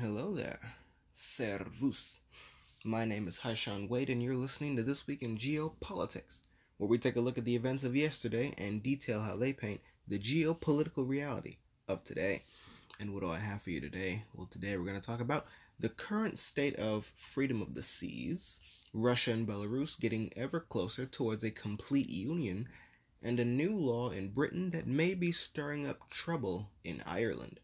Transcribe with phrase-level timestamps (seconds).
[0.00, 0.60] Hello there.
[1.12, 2.20] Servus.
[2.84, 6.42] My name is Haishan Wade, and you're listening to This Week in Geopolitics,
[6.76, 9.80] where we take a look at the events of yesterday and detail how they paint
[10.06, 11.56] the geopolitical reality
[11.88, 12.44] of today.
[13.00, 14.22] And what do I have for you today?
[14.36, 15.46] Well, today we're going to talk about
[15.80, 18.60] the current state of freedom of the seas,
[18.94, 22.68] Russia and Belarus getting ever closer towards a complete union,
[23.20, 27.58] and a new law in Britain that may be stirring up trouble in Ireland.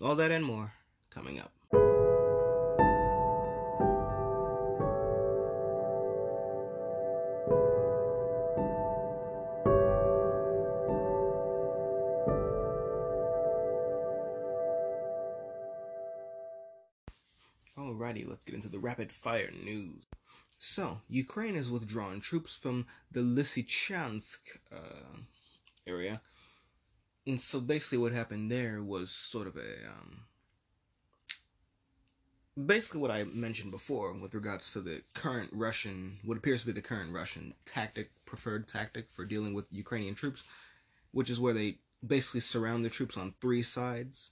[0.00, 0.74] All that and more
[1.10, 1.52] coming up.
[19.02, 20.04] Rapid fire news.
[20.58, 24.38] So, Ukraine has withdrawn troops from the Lysychansk
[24.72, 25.18] uh,
[25.86, 26.20] area.
[27.26, 30.24] And so basically what happened there was sort of a um,
[32.66, 36.72] basically what I mentioned before with regards to the current Russian, what appears to be
[36.72, 40.44] the current Russian tactic, preferred tactic for dealing with Ukrainian troops,
[41.12, 44.30] which is where they basically surround the troops on three sides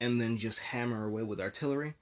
[0.00, 1.94] and then just hammer away with artillery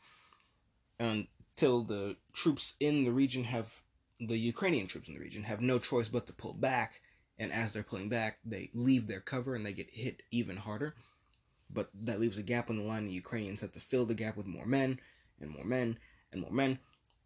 [1.56, 3.82] until the troops in the region have
[4.20, 7.00] the Ukrainian troops in the region have no choice but to pull back
[7.38, 10.94] and as they're pulling back they leave their cover and they get hit even harder.
[11.70, 13.06] But that leaves a gap on the line.
[13.06, 15.00] The Ukrainians have to fill the gap with more men
[15.40, 15.98] and more men
[16.30, 16.78] and more men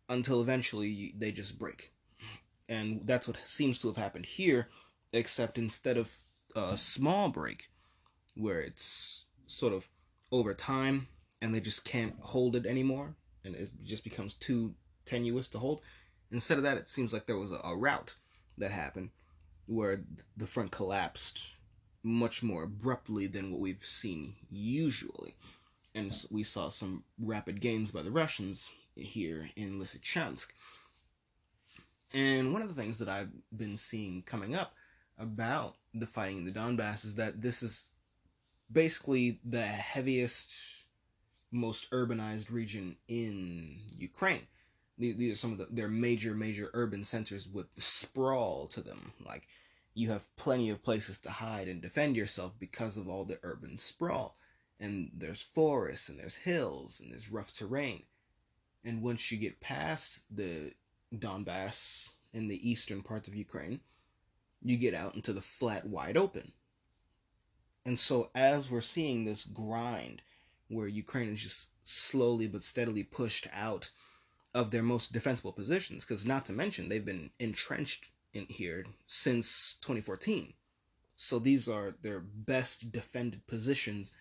[0.09, 1.93] until eventually they just break.
[2.69, 4.69] And that's what seems to have happened here
[5.13, 6.15] except instead of
[6.55, 7.69] a small break
[8.37, 9.89] where it's sort of
[10.31, 11.09] over time
[11.43, 14.75] and they just can't hold it anymore and it just becomes too
[15.05, 15.81] tenuous to hold.
[16.31, 18.17] Instead of that, it seems like there was a, a rout
[18.59, 19.11] that happened
[19.67, 20.03] where
[20.37, 21.55] the front collapsed
[22.03, 25.35] much more abruptly than what we've seen usually.
[25.95, 30.49] And we saw some rapid gains by the Russians here in Lysychansk.
[32.13, 34.75] And one of the things that I've been seeing coming up
[35.19, 37.89] about the fighting in the Donbass is that this is
[38.73, 40.80] basically the heaviest
[41.51, 44.47] most urbanized region in Ukraine.
[44.99, 49.13] These are some of the, their major, major urban centers with sprawl to them.
[49.25, 49.49] Like,
[49.95, 53.79] you have plenty of places to hide and defend yourself because of all the urban
[53.79, 54.37] sprawl.
[54.79, 58.05] And there's forests, and there's hills, and there's rough terrain.
[58.85, 60.73] And once you get past the
[61.15, 63.81] Donbass in the eastern parts of Ukraine,
[64.63, 66.53] you get out into the flat, wide open.
[67.85, 70.23] And so, as we're seeing this grind
[70.71, 73.91] where Ukraine is just slowly but steadily pushed out
[74.55, 76.05] of their most defensible positions.
[76.05, 80.55] Because not to mention they've been entrenched in here since 2014.
[81.17, 84.13] So these are their best defended positions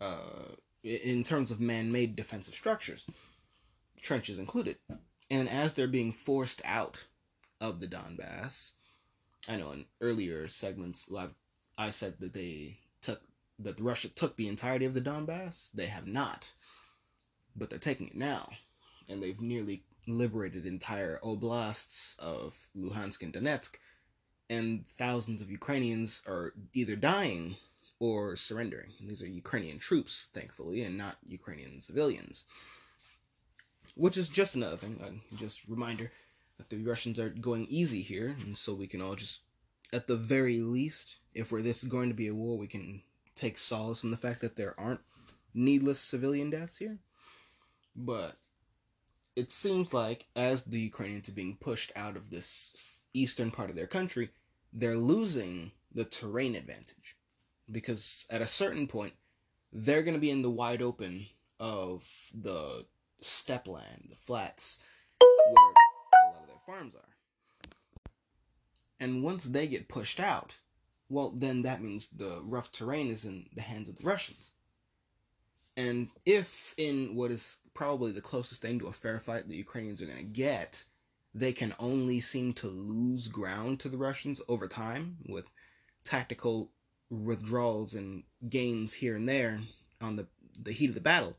[0.00, 3.06] uh, in terms of man-made defensive structures,
[4.00, 4.78] trenches included.
[5.30, 7.06] And as they're being forced out
[7.60, 8.72] of the Donbass,
[9.48, 11.08] I know in earlier segments
[11.78, 12.78] I said that they
[13.58, 15.70] that Russia took the entirety of the Donbass.
[15.72, 16.52] They have not,
[17.54, 18.50] but they're taking it now,
[19.08, 23.76] and they've nearly liberated entire oblasts of Luhansk and Donetsk,
[24.48, 27.56] and thousands of Ukrainians are either dying
[27.98, 28.92] or surrendering.
[29.00, 32.44] And these are Ukrainian troops, thankfully, and not Ukrainian civilians.
[33.94, 36.12] Which is just another thing, uh, just reminder
[36.58, 39.40] that the Russians are going easy here, and so we can all just,
[39.92, 43.02] at the very least, if we're this going to be a war, we can
[43.36, 45.00] take solace in the fact that there aren't
[45.54, 46.98] needless civilian deaths here.
[47.94, 48.36] But
[49.36, 52.74] it seems like as the Ukrainians are being pushed out of this
[53.14, 54.30] eastern part of their country,
[54.72, 57.16] they're losing the terrain advantage.
[57.70, 59.14] Because at a certain point,
[59.72, 61.26] they're going to be in the wide open
[61.58, 62.86] of the
[63.20, 64.78] steppe land, the flats,
[65.20, 67.00] where a lot of their farms are.
[69.00, 70.60] And once they get pushed out,
[71.08, 74.52] well, then that means the rough terrain is in the hands of the Russians.
[75.76, 80.00] And if, in what is probably the closest thing to a fair fight the Ukrainians
[80.02, 80.84] are going to get,
[81.34, 85.44] they can only seem to lose ground to the Russians over time with
[86.02, 86.70] tactical
[87.10, 89.60] withdrawals and gains here and there
[90.00, 90.26] on the,
[90.60, 91.36] the heat of the battle.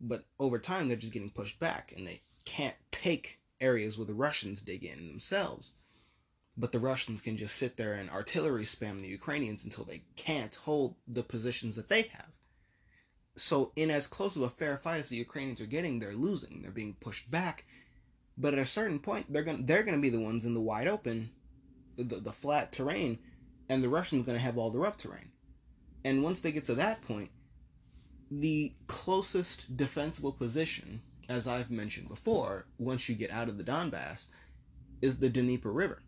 [0.00, 4.14] But over time, they're just getting pushed back and they can't take areas where the
[4.14, 5.72] Russians dig in themselves
[6.56, 10.54] but the Russians can just sit there and artillery spam the Ukrainians until they can't
[10.54, 12.36] hold the positions that they have.
[13.36, 16.62] So, in as close of a fair fight as the Ukrainians are getting, they're losing.
[16.62, 17.66] They're being pushed back.
[18.38, 20.60] But at a certain point, they're going they're going to be the ones in the
[20.60, 21.30] wide open,
[21.96, 23.18] the, the flat terrain,
[23.68, 25.32] and the Russians going to have all the rough terrain.
[26.04, 27.30] And once they get to that point,
[28.30, 34.28] the closest defensible position, as I've mentioned before, once you get out of the Donbass,
[35.02, 36.02] is the Dnieper River.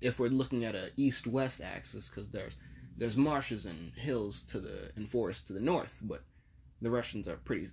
[0.00, 2.56] If we're looking at a east-west axis, because there's
[2.96, 6.22] there's marshes and hills to the and forests to the north, but
[6.80, 7.68] the Russians are pretty.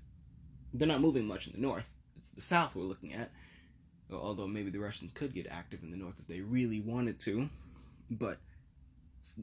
[0.73, 1.89] They're not moving much in the north.
[2.17, 3.31] It's the south we're looking at.
[4.11, 7.49] Although maybe the Russians could get active in the north if they really wanted to,
[8.11, 8.37] but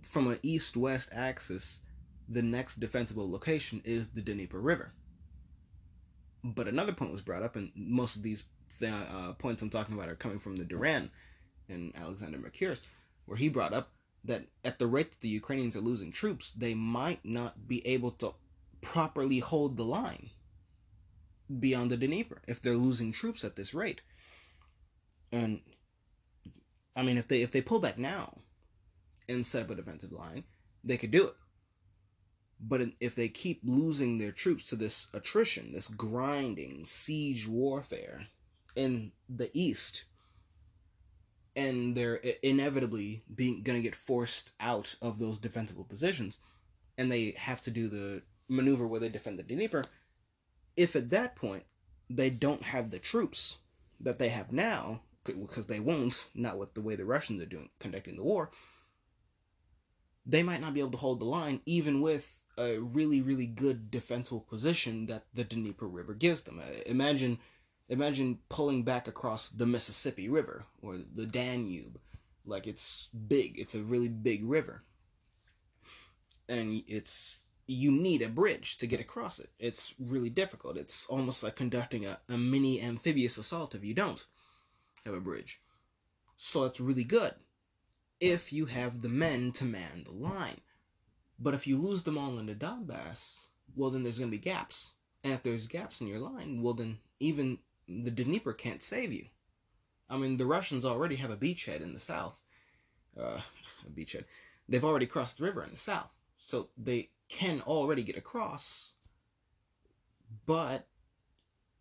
[0.03, 1.81] from an east-west axis,
[2.29, 4.93] the next defensible location is the Dnieper River.
[6.44, 8.44] But another point was brought up, and most of these
[8.83, 11.11] uh, points I'm talking about are coming from the Duran
[11.71, 12.81] and Alexander Mercouris,
[13.27, 13.93] where he brought up
[14.25, 18.11] that at the rate that the Ukrainians are losing troops, they might not be able
[18.13, 18.35] to
[18.81, 20.31] properly hold the line
[21.59, 24.03] beyond the Dnieper if they're losing troops at this rate.
[25.33, 25.61] And
[26.95, 28.39] I mean, if they if they pull back now
[29.29, 30.45] and set up a defensive line,
[30.85, 31.35] they could do it.
[32.61, 38.27] But if they keep losing their troops to this attrition, this grinding siege warfare
[38.77, 40.05] in the east,
[41.56, 46.38] and they're inevitably being going to get forced out of those defensible positions,
[46.97, 49.85] and they have to do the maneuver where they defend the Dnieper.
[50.76, 51.64] If at that point
[52.08, 53.58] they don't have the troops
[54.00, 57.69] that they have now, because they won't, not with the way the Russians are doing
[57.79, 58.50] conducting the war,
[60.25, 63.91] they might not be able to hold the line, even with a really really good
[63.91, 66.61] defensible position that the Dnieper River gives them.
[66.87, 67.38] Imagine
[67.91, 71.99] imagine pulling back across the Mississippi River or the Danube
[72.47, 73.59] like it's big.
[73.59, 74.83] It's a really big river.
[76.49, 79.51] And it's you need a bridge to get across it.
[79.59, 80.77] It's really difficult.
[80.77, 84.25] It's almost like conducting a, a mini amphibious assault if you don't
[85.05, 85.61] have a bridge.
[86.37, 87.35] So it's really good
[88.19, 90.61] if you have the men to man the line.
[91.39, 93.47] But if you lose them all in the Donbass,
[93.77, 94.93] well, then there's going to be gaps.
[95.23, 97.59] And if there's gaps in your line, well, then even
[97.91, 99.27] the Dnieper can't save you.
[100.09, 102.39] I mean, the Russians already have a beachhead in the south.
[103.19, 103.41] Uh,
[103.87, 104.25] a beachhead.
[104.69, 106.11] They've already crossed the river in the south.
[106.39, 108.95] So they can already get across.
[110.47, 110.87] But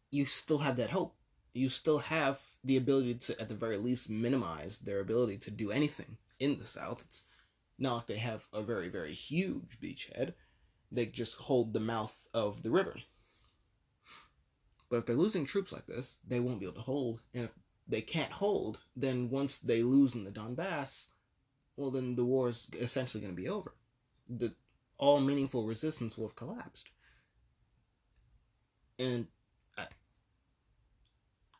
[0.09, 1.15] you still have that hope.
[1.53, 5.71] You still have the ability to, at the very least, minimize their ability to do
[5.71, 7.01] anything in the south.
[7.01, 7.23] It's
[7.77, 10.33] not like they have a very, very huge beachhead.
[10.91, 12.95] They just hold the mouth of the river.
[14.89, 17.21] But if they're losing troops like this, they won't be able to hold.
[17.33, 17.53] And if
[17.87, 21.07] they can't hold, then once they lose in the Donbass,
[21.77, 23.73] well, then the war is essentially going to be over.
[24.27, 24.53] The
[24.97, 26.91] all meaningful resistance will have collapsed.
[28.97, 29.27] And
[29.77, 29.85] I,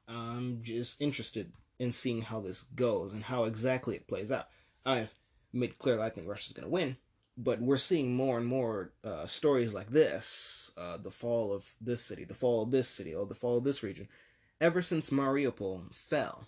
[0.08, 4.50] I'm just interested in seeing how this goes and how exactly it plays out.
[4.86, 5.14] I've
[5.54, 6.98] made clear that I think Russia's going to win.
[7.42, 12.04] But we're seeing more and more uh, stories like this uh, the fall of this
[12.04, 14.10] city, the fall of this city, or the fall of this region.
[14.60, 16.48] Ever since Mariupol fell,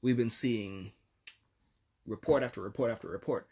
[0.00, 0.92] we've been seeing
[2.06, 3.46] report after report after report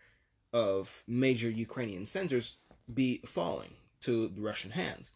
[0.55, 2.57] of major Ukrainian centers
[2.93, 5.13] be falling to the Russian hands.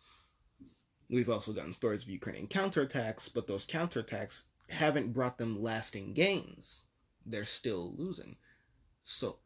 [1.08, 6.82] We've also gotten stories of Ukrainian counterattacks, but those counterattacks haven't brought them lasting gains.
[7.24, 8.36] They're still losing.
[9.04, 9.38] So,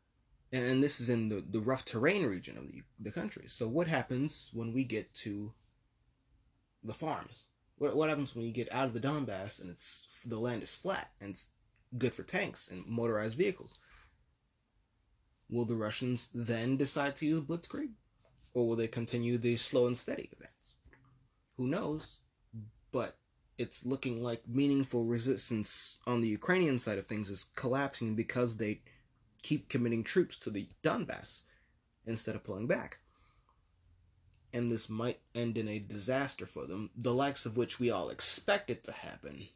[0.52, 3.44] and this is in the, the rough terrain region of the, the country.
[3.46, 5.52] So, what happens when we get to
[6.82, 7.46] the farms?
[7.78, 10.74] What, what happens when you get out of the Donbass and it's the land is
[10.74, 11.48] flat and it's
[11.98, 13.78] good for tanks and motorized vehicles?
[15.48, 17.90] Will the Russians then decide to use blitzkrieg?
[18.52, 20.74] Or will they continue the slow and steady advance?
[21.56, 22.20] Who knows?
[22.90, 23.16] But
[23.58, 28.80] it's looking like meaningful resistance on the Ukrainian side of things is collapsing because they
[29.42, 31.42] keep committing troops to the Donbass
[32.06, 32.98] instead of pulling back.
[34.52, 38.10] And this might end in a disaster for them, the likes of which we all
[38.10, 39.46] expected to happen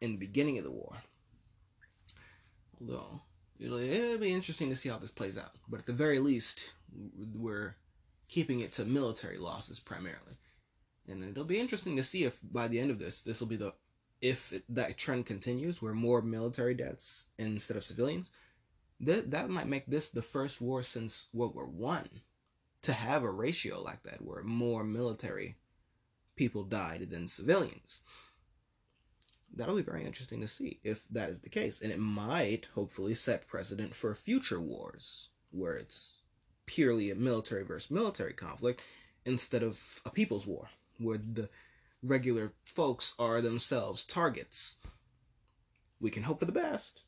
[0.00, 0.96] in the beginning of the war.
[2.80, 3.20] Although,
[3.58, 5.52] it'll, it'll be interesting to see how this plays out.
[5.68, 6.74] But at the very least,
[7.34, 7.76] we're
[8.28, 10.36] keeping it to military losses primarily.
[11.08, 13.56] And it'll be interesting to see if by the end of this, this will be
[13.56, 13.74] the
[14.20, 18.32] if that trend continues, where more military deaths instead of civilians,
[19.00, 22.08] that that might make this the first war since World War One
[22.82, 25.56] to have a ratio like that where more military
[26.36, 28.00] people died than civilians.
[29.56, 33.14] That'll be very interesting to see if that is the case, and it might hopefully
[33.14, 36.18] set precedent for future wars where it's
[36.66, 38.82] purely a military versus military conflict
[39.24, 41.48] instead of a people's war where the
[42.02, 44.76] regular folks are themselves targets.
[46.00, 47.04] We can hope for the best.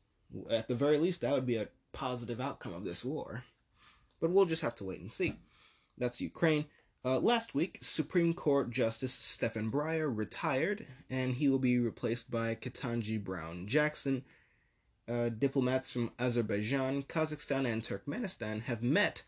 [0.51, 3.45] At the very least, that would be a positive outcome of this war.
[4.21, 5.35] But we'll just have to wait and see.
[5.99, 6.67] That's Ukraine.
[7.05, 12.57] Uh, last week, Supreme Court Justice Stephen Breyer retired, and he will be replaced by
[12.57, 14.25] Ketanji Brown Jackson.
[15.09, 19.23] Uh, diplomats from Azerbaijan, Kazakhstan, and Turkmenistan have met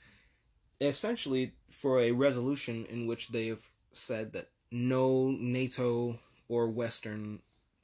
[0.81, 7.41] essentially for a resolution in which they have said that no NATO or Western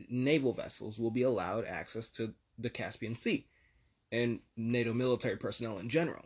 [0.08, 3.46] naval vessels will be allowed access to the Caspian Sea,
[4.12, 6.24] and NATO military personnel in general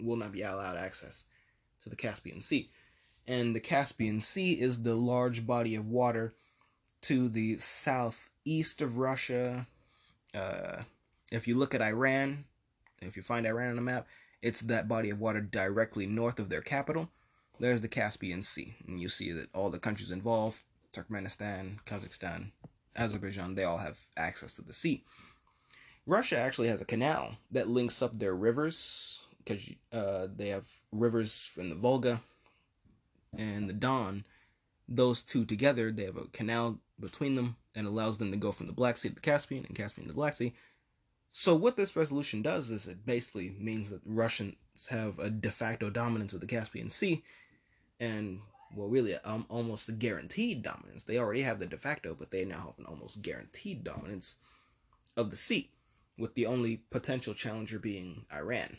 [0.00, 1.24] will not be allowed access
[1.82, 2.70] to the Caspian Sea
[3.28, 6.34] and the Caspian Sea is the large body of water
[7.02, 9.66] to the southeast of Russia.
[10.34, 10.82] Uh,
[11.30, 12.44] if you look at Iran,
[13.02, 14.06] if you find Iran on a map,
[14.40, 17.10] it's that body of water directly north of their capital.
[17.60, 20.62] There's the Caspian Sea, and you see that all the countries involved
[20.94, 22.52] Turkmenistan, Kazakhstan,
[22.96, 25.04] Azerbaijan they all have access to the sea.
[26.08, 29.62] Russia actually has a canal that links up their rivers because
[29.92, 32.20] uh, they have rivers in the Volga,
[33.36, 34.24] and the Don,
[34.88, 38.66] those two together, they have a canal between them and allows them to go from
[38.66, 40.54] the Black Sea to the Caspian and Caspian to the Black Sea.
[41.30, 44.56] So what this resolution does is it basically means that Russians
[44.88, 47.22] have a de facto dominance of the Caspian Sea,
[48.00, 48.40] and
[48.74, 51.04] well, really, um, almost a guaranteed dominance.
[51.04, 54.36] They already have the de facto, but they now have an almost guaranteed dominance
[55.18, 55.70] of the sea,
[56.18, 58.76] with the only potential challenger being Iran.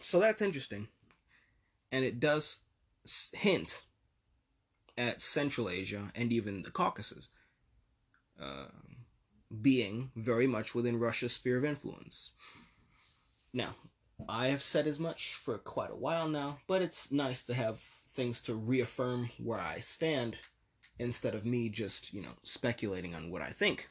[0.00, 0.88] So that's interesting,
[1.90, 2.60] and it does
[3.32, 3.82] hint
[4.96, 7.30] at Central Asia and even the Caucasus
[8.40, 8.66] uh,
[9.62, 12.32] being very much within Russia's sphere of influence.
[13.52, 13.74] Now,
[14.28, 17.80] I have said as much for quite a while now, but it's nice to have
[18.10, 20.36] things to reaffirm where I stand
[20.98, 23.88] instead of me just, you know, speculating on what I think.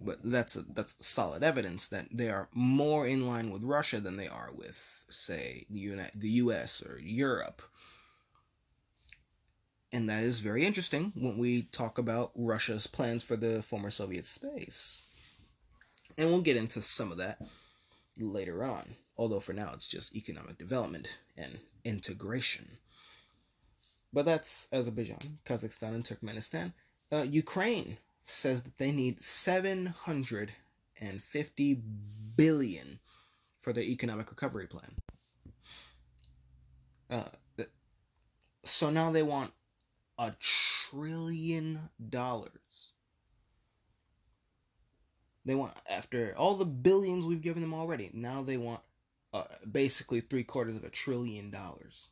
[0.00, 4.16] But that's a, that's solid evidence that they are more in line with Russia than
[4.16, 6.82] they are with, say, the Uni- the U.S.
[6.82, 7.62] or Europe
[9.92, 14.26] and that is very interesting when we talk about Russia's plans for the former Soviet
[14.26, 15.02] space.
[16.16, 17.40] And we'll get into some of that
[18.18, 22.68] later on, although for now it's just economic development and integration.
[24.12, 26.72] But that's Azerbaijan, Kazakhstan, and Turkmenistan.
[27.10, 27.98] Uh, Ukraine
[28.30, 31.82] says that they need 750
[32.36, 33.00] billion
[33.60, 34.94] for their economic recovery plan.
[37.10, 37.24] Uh,
[38.64, 39.52] so now they want
[40.18, 42.92] a trillion dollars.
[45.44, 48.80] They want, after all the billions we've given them already, now they want
[49.32, 52.08] uh, basically three quarters of a trillion dollars.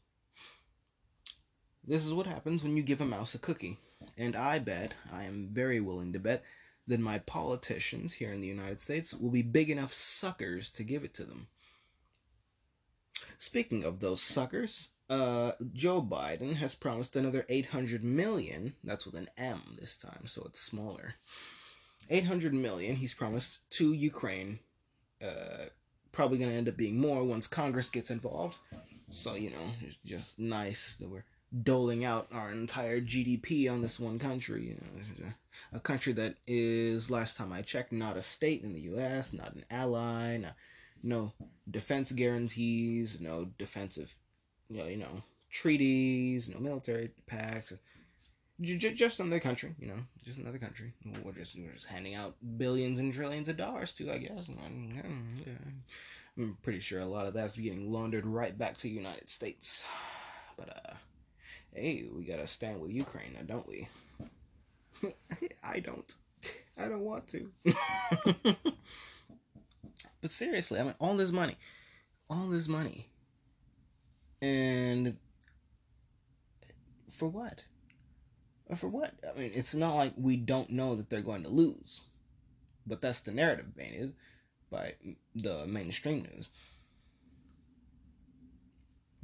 [1.87, 3.79] This is what happens when you give a mouse a cookie.
[4.17, 6.45] And I bet, I am very willing to bet,
[6.87, 11.05] that my politicians here in the United States will be big enough suckers to give
[11.05, 11.49] it to them.
[13.37, 18.75] Speaking of those suckers, uh, Joe Biden has promised another 800 million.
[18.83, 21.15] That's with an M this time, so it's smaller.
[22.09, 24.61] 800 million he's promised to Ukraine.
[25.23, 25.67] Uh,
[26.13, 28.59] probably going to end up being more once Congress gets involved.
[29.11, 31.25] So, you know, it's just nice that we're
[31.63, 34.77] doling out our entire GDP on this one country.
[35.73, 39.55] A, country that is, last time I checked, not a state in the U.S., not
[39.55, 40.55] an ally, not,
[41.03, 41.33] no
[41.71, 44.15] defense guarantees, no defensive
[44.69, 47.73] you know, you know treaties, no military pacts,
[48.61, 50.93] just another country, you know, just another country.
[51.23, 54.49] We're just we're just handing out billions and trillions of dollars to, I guess.
[56.39, 59.85] I'm pretty sure a lot of that's getting laundered right back to the United States.
[60.57, 60.95] But uh,
[61.77, 63.89] hey, we gotta stand with Ukraine now, don't we?
[65.63, 66.15] I don't.
[66.79, 67.51] I don't want to.
[70.21, 71.57] but seriously, I mean, all this money,
[72.31, 73.09] all this money
[74.43, 75.17] and
[77.11, 77.65] for what?
[78.77, 79.15] For what?
[79.29, 82.01] I mean, it's not like we don't know that they're going to lose,
[82.87, 84.15] but that's the narrative painted
[84.71, 84.95] by
[85.35, 86.51] the mainstream news.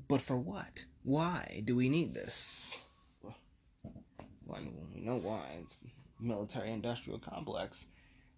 [0.08, 0.84] But for what?
[1.02, 2.76] Why do we need this?
[3.22, 3.34] Well,
[4.94, 5.46] we know why.
[5.60, 5.78] It's
[6.20, 7.86] military industrial complex.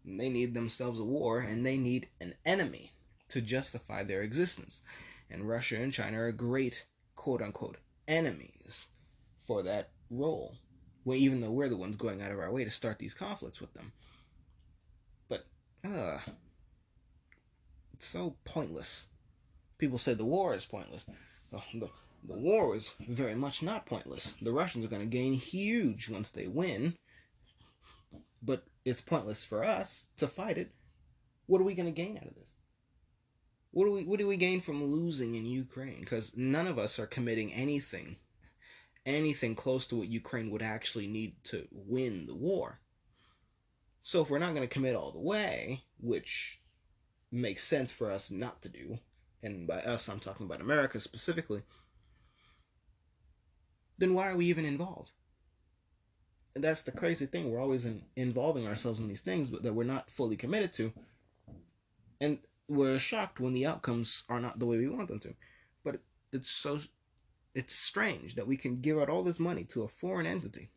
[0.04, 2.92] They need themselves a war, and they need an enemy
[3.28, 4.82] to justify their existence
[5.30, 8.86] and Russia and China are great quote unquote enemies
[9.38, 10.56] for that role.
[11.04, 13.60] Well, even though we're the ones going out of our way to start these conflicts
[13.60, 13.92] with them.
[15.28, 15.46] But
[15.84, 16.18] uh
[17.92, 19.08] it's so pointless.
[19.78, 21.06] People say the war is pointless.
[21.50, 21.88] The, the,
[22.26, 24.36] the war is very much not pointless.
[24.40, 26.96] The Russians are going to gain huge once they win.
[28.42, 30.72] But it's pointless for us to fight it.
[31.46, 32.52] What are we going to gain out of this?
[33.72, 36.00] What do we what do we gain from losing in Ukraine?
[36.00, 38.16] Because none of us are committing anything,
[39.04, 42.80] anything close to what Ukraine would actually need to win the war.
[44.02, 46.60] So if we're not going to commit all the way, which
[47.32, 48.98] makes sense for us not to do,
[49.42, 51.62] and by us I'm talking about America specifically,
[53.98, 55.12] then why are we even involved?
[56.54, 57.50] And that's the crazy thing.
[57.50, 60.92] We're always in, involving ourselves in these things, but that we're not fully committed to.
[62.20, 65.34] And we're shocked when the outcomes are not the way we want them to.
[65.82, 66.00] But
[66.32, 66.78] it's so
[67.54, 70.70] it's strange that we can give out all this money to a foreign entity.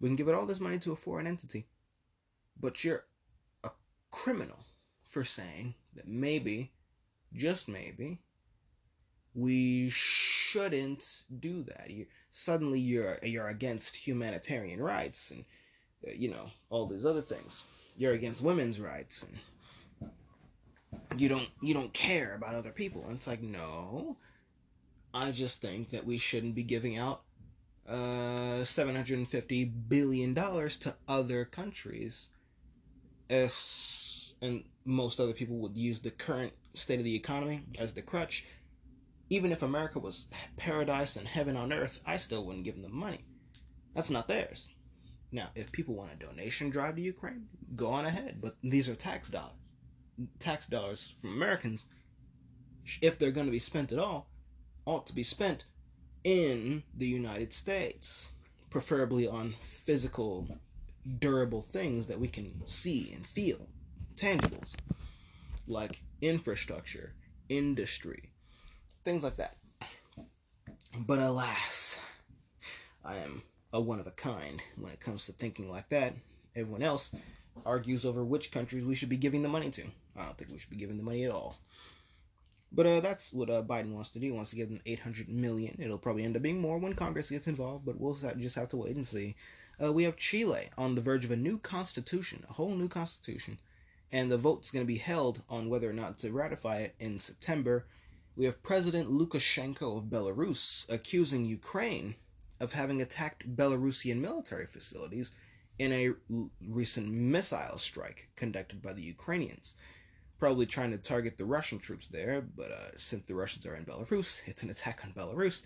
[0.00, 1.66] We can give out all this money to a foreign entity,
[2.60, 3.04] but you're
[3.64, 3.70] a
[4.10, 4.58] criminal
[5.06, 6.72] for saying that maybe,
[7.32, 8.20] just maybe,
[9.34, 11.90] we shouldn't do that.
[11.90, 15.44] You suddenly you're you're against humanitarian rights and
[16.06, 17.64] uh, you know all these other things.
[17.96, 20.10] You're against women's rights and
[21.20, 23.04] you don't you don't care about other people.
[23.06, 24.16] And it's like no,
[25.12, 27.22] I just think that we shouldn't be giving out
[27.88, 32.30] uh, 750 billion dollars to other countries
[33.30, 38.02] as and most other people would use the current state of the economy as the
[38.02, 38.44] crutch
[39.30, 42.88] even if America was paradise and heaven on earth, I still wouldn't give them the
[42.88, 43.24] money.
[43.94, 44.70] That's not theirs.
[45.30, 48.38] Now, if people want a donation drive to Ukraine, go on ahead.
[48.40, 49.52] But these are tax dollars.
[50.38, 51.84] Tax dollars from Americans,
[53.02, 54.28] if they're going to be spent at all,
[54.86, 55.64] ought to be spent
[56.24, 58.30] in the United States,
[58.70, 60.46] preferably on physical,
[61.18, 63.68] durable things that we can see and feel,
[64.16, 64.74] tangibles,
[65.66, 67.14] like infrastructure,
[67.48, 68.30] industry,
[69.08, 69.56] things like that.
[70.98, 71.98] But alas,
[73.02, 76.12] I am a one of a kind when it comes to thinking like that.
[76.54, 77.14] Everyone else
[77.64, 79.84] argues over which countries we should be giving the money to.
[80.14, 81.56] I don't think we should be giving the money at all.
[82.70, 84.26] But uh, that's what uh, Biden wants to do.
[84.26, 85.78] He wants to give them 800 million.
[85.80, 88.76] It'll probably end up being more when Congress gets involved, but we'll just have to
[88.76, 89.36] wait and see.
[89.82, 93.58] Uh, we have Chile on the verge of a new constitution, a whole new constitution,
[94.12, 97.18] and the vote's going to be held on whether or not to ratify it in
[97.18, 97.86] September
[98.38, 102.14] we have President Lukashenko of Belarus accusing Ukraine
[102.60, 105.32] of having attacked Belarusian military facilities
[105.80, 106.12] in a
[106.68, 109.74] recent missile strike conducted by the Ukrainians.
[110.38, 113.84] Probably trying to target the Russian troops there, but uh, since the Russians are in
[113.84, 115.64] Belarus, it's an attack on Belarus.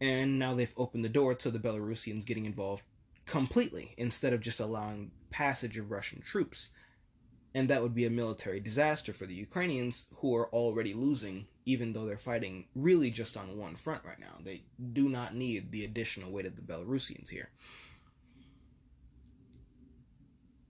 [0.00, 2.82] And now they've opened the door to the Belarusians getting involved
[3.24, 6.70] completely instead of just allowing passage of Russian troops
[7.54, 11.92] and that would be a military disaster for the Ukrainians who are already losing even
[11.92, 14.38] though they're fighting really just on one front right now.
[14.42, 17.50] They do not need the additional weight of the Belarusians here.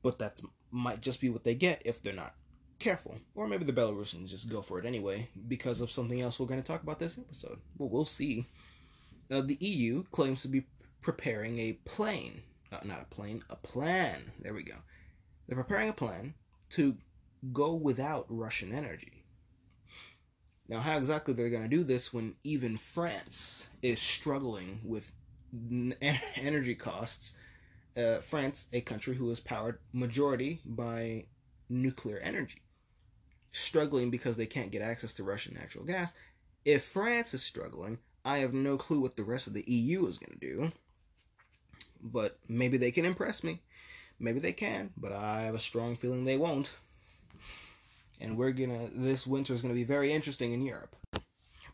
[0.02, 0.40] But that
[0.70, 2.34] might just be what they get if they're not
[2.78, 3.16] careful.
[3.34, 6.62] Or maybe the Belarusians just go for it anyway because of something else we're going
[6.62, 7.60] to talk about this episode.
[7.78, 8.46] Well, we'll see.
[9.30, 10.66] Uh, the EU claims to be
[11.00, 12.42] preparing a plane.
[12.72, 14.22] Uh, not a plane, a plan.
[14.40, 14.76] There we go.
[15.46, 16.34] They're preparing a plan
[16.70, 16.96] to
[17.52, 19.24] go without Russian energy.
[20.68, 25.10] Now, how exactly they're going to do this when even France is struggling with
[26.36, 27.34] energy costs?
[27.96, 31.24] Uh, France, a country who is powered majority by
[31.68, 32.62] nuclear energy,
[33.50, 36.14] struggling because they can't get access to Russian natural gas.
[36.64, 40.18] If France is struggling, I have no clue what the rest of the EU is
[40.18, 40.72] going to do.
[42.02, 43.60] But maybe they can impress me.
[44.20, 46.78] Maybe they can, but I have a strong feeling they won't.
[48.20, 50.94] And we're gonna, this winter is gonna be very interesting in Europe.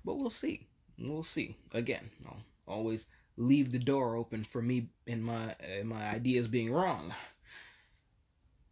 [0.05, 0.69] But we'll see.
[0.97, 1.57] We'll see.
[1.73, 3.07] Again, I'll always
[3.37, 7.13] leave the door open for me and my uh, my ideas being wrong.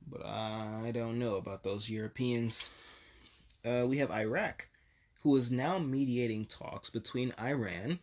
[0.06, 2.68] But I don't know about those Europeans.
[3.64, 4.68] Uh, we have Iraq,
[5.22, 7.98] who is now mediating talks between Iran,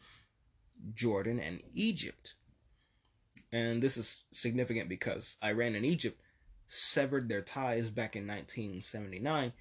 [0.94, 2.34] Jordan, and Egypt
[3.52, 6.22] and this is significant because Iran and Egypt
[6.68, 9.52] severed their ties back in 1979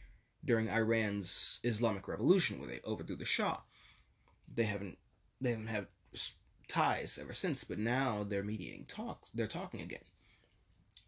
[0.44, 3.60] during Iran's Islamic Revolution, where they overthrew the Shah.
[4.52, 4.98] They haven't
[5.40, 5.86] they haven't had
[6.68, 9.30] ties ever since, but now they're mediating talks.
[9.30, 10.04] They're talking again.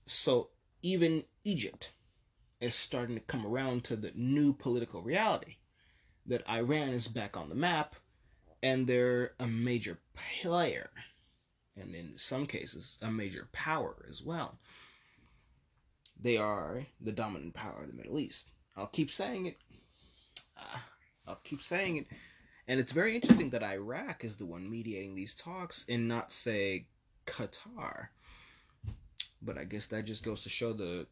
[0.07, 0.51] So
[0.83, 1.93] even Egypt
[2.61, 5.57] is starting to come around to the new political reality
[6.27, 7.97] that Iran is back on the map
[8.63, 10.91] and they're a major player
[11.77, 14.59] and in some cases, a major power as well.
[16.21, 18.51] They are the dominant power of the Middle East.
[18.77, 19.57] I'll keep saying it.
[20.57, 20.79] Uh,
[21.27, 22.07] I'll keep saying it.
[22.69, 26.87] And it's very interesting that Iraq is the one mediating these talks and not, say,
[27.27, 28.09] Qatar.
[29.43, 31.07] But I guess that just goes to show the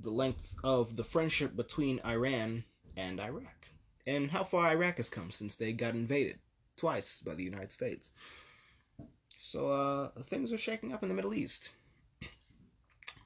[0.00, 2.64] the length of the friendship between Iran
[2.96, 3.66] and Iraq,
[4.06, 6.38] and how far Iraq has come since they got invaded
[6.76, 8.10] twice by the United States.
[9.42, 11.70] So uh, things are shaking up in the Middle East,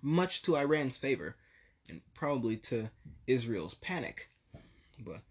[0.01, 1.35] much to Iran's favor,
[1.89, 2.89] and probably to
[3.27, 4.31] Israel's panic.
[5.05, 5.23] But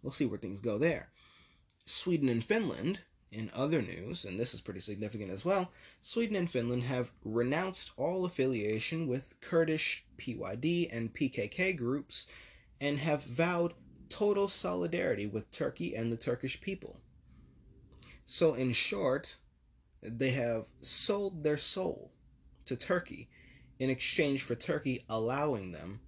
[0.00, 1.10] we'll see where things go there.
[1.84, 3.00] Sweden and Finland,
[3.32, 7.90] in other news, and this is pretty significant as well, Sweden and Finland have renounced
[7.96, 12.28] all affiliation with Kurdish PYD and PKK groups
[12.80, 13.74] and have vowed
[14.08, 17.00] total solidarity with Turkey and the Turkish people.
[18.24, 19.36] So, in short,
[20.02, 22.12] they have sold their soul
[22.64, 23.28] to Turkey
[23.78, 26.00] in exchange for Turkey allowing them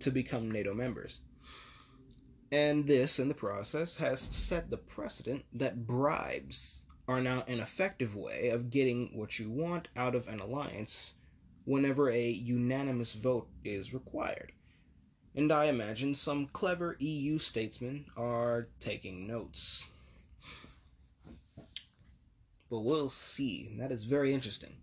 [0.00, 1.20] to become NATO members.
[2.52, 8.14] And this, in the process, has set the precedent that bribes are now an effective
[8.14, 11.14] way of getting what you want out of an alliance
[11.64, 14.52] whenever a unanimous vote is required.
[15.34, 19.88] And I imagine some clever EU statesmen are taking notes.
[22.70, 23.76] But we'll see.
[23.78, 24.76] That is very interesting.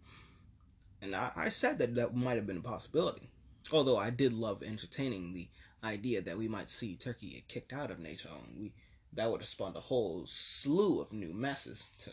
[1.02, 3.30] And I, I said that that might have been a possibility.
[3.72, 5.50] Although I did love entertaining the
[5.84, 8.74] idea that we might see Turkey get kicked out of NATO, and we
[9.14, 12.12] that would have spawned a whole slew of new messes to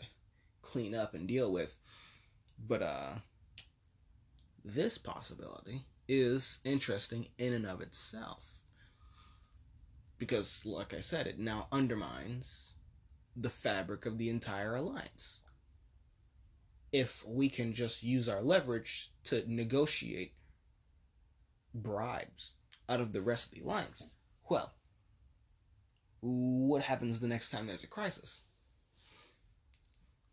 [0.61, 1.75] clean up and deal with.
[2.67, 3.13] But uh,
[4.63, 8.45] this possibility is interesting in and of itself
[10.19, 12.75] because, like I said, it now undermines
[13.35, 15.41] the fabric of the entire alliance.
[16.91, 20.33] If we can just use our leverage to negotiate
[21.73, 22.53] bribes
[22.89, 24.09] out of the rest of the alliance,
[24.49, 24.73] well,
[26.19, 28.41] what happens the next time there's a crisis?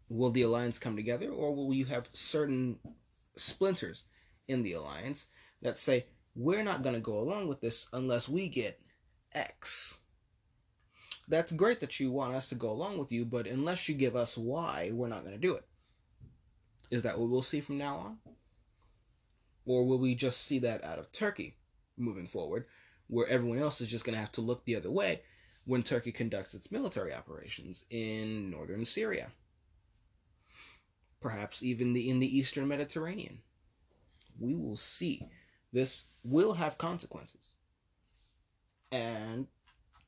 [0.09, 2.79] Will the alliance come together, or will you have certain
[3.37, 4.05] splinters
[4.49, 5.29] in the alliance
[5.63, 8.81] that say, we're not going to go along with this unless we get
[9.33, 9.99] X?
[11.29, 14.17] That's great that you want us to go along with you, but unless you give
[14.17, 15.68] us Y, we're not going to do it.
[16.91, 18.19] Is that what we'll see from now on?
[19.67, 21.59] Or will we just see that out of Turkey?
[21.99, 22.67] moving forward,
[23.09, 25.23] where everyone else is just going to have to look the other way
[25.65, 29.31] when Turkey conducts its military operations in northern Syria.
[31.21, 33.41] Perhaps even the, in the eastern Mediterranean.
[34.39, 35.29] We will see.
[35.73, 37.55] This will have consequences.
[38.93, 39.47] And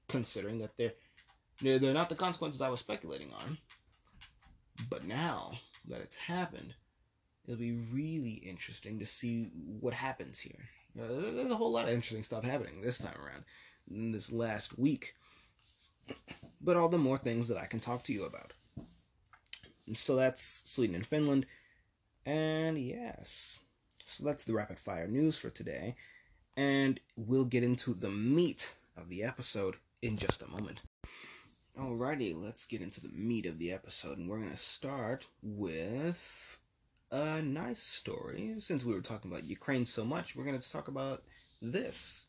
[0.08, 0.92] considering that they're,
[1.60, 3.58] they're, they're not the consequences I was speculating on,
[4.88, 5.52] but now
[5.88, 6.74] that it's happened,
[7.46, 10.68] it'll be really interesting to see what happens here.
[10.98, 13.44] Uh, there's a whole lot of interesting stuff happening this time around,
[13.90, 15.14] in this last week.
[16.60, 18.52] But all the more things that I can talk to you about.
[19.94, 21.46] So that's Sweden and Finland.
[22.26, 23.60] And yes,
[24.04, 25.96] so that's the rapid fire news for today.
[26.56, 30.80] And we'll get into the meat of the episode in just a moment.
[31.80, 34.18] Alrighty, let's get into the meat of the episode.
[34.18, 36.58] And we're going to start with
[37.10, 38.52] a nice story.
[38.58, 41.22] Since we were talking about Ukraine so much, we're going to talk about
[41.62, 42.26] this.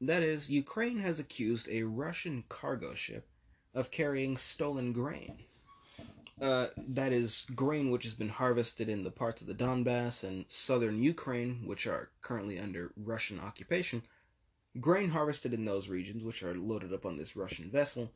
[0.00, 3.26] That is, Ukraine has accused a Russian cargo ship
[3.74, 5.36] of carrying stolen grain.
[6.40, 10.44] Uh, that is, grain which has been harvested in the parts of the Donbass and
[10.46, 14.02] southern Ukraine, which are currently under Russian occupation.
[14.80, 18.12] Grain harvested in those regions, which are loaded up on this Russian vessel.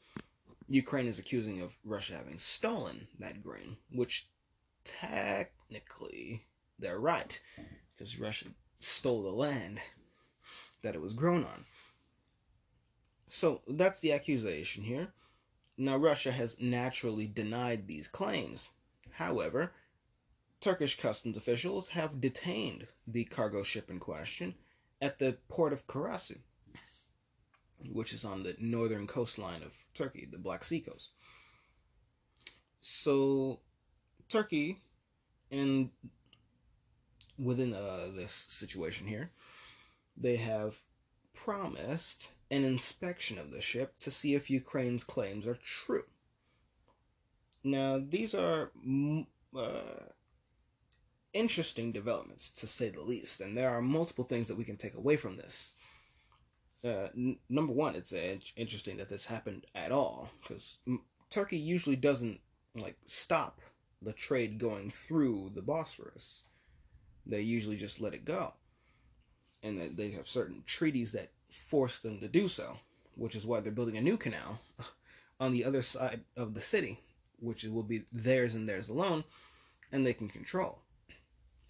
[0.69, 4.29] Ukraine is accusing of Russia having stolen that grain, which
[4.85, 6.47] technically
[6.79, 7.41] they're right
[7.97, 9.81] because Russia stole the land
[10.83, 11.65] that it was grown on.
[13.29, 15.13] So that's the accusation here.
[15.77, 18.71] Now, Russia has naturally denied these claims.
[19.13, 19.73] However,
[20.61, 24.55] Turkish customs officials have detained the cargo ship in question
[25.01, 26.39] at the port of Karasu,
[27.93, 31.13] which is on the northern coastline of Turkey, the Black Sea coast.
[32.81, 33.61] So,
[34.29, 34.79] Turkey,
[35.51, 35.91] and
[37.39, 39.31] within uh, this situation here,
[40.17, 40.77] they have
[41.35, 46.05] promised an inspection of the ship to see if Ukraine's claims are true.
[47.63, 48.73] Now, these are
[49.57, 50.07] uh,
[51.33, 54.95] interesting developments, to say the least, and there are multiple things that we can take
[54.95, 55.73] away from this.
[56.85, 61.57] Uh, n- number one, it's uh, interesting that this happened at all, because m- Turkey
[61.57, 62.41] usually doesn't
[62.75, 63.61] like stop
[64.03, 66.45] the trade going through the Bosphorus.
[67.27, 68.55] They usually just let it go.
[69.63, 72.77] And they have certain treaties that force them to do so,
[73.17, 74.61] which is why they're building a new canal
[75.41, 77.01] on the other side of the city,
[77.41, 79.25] which will be theirs and theirs alone,
[79.91, 80.79] and they can control.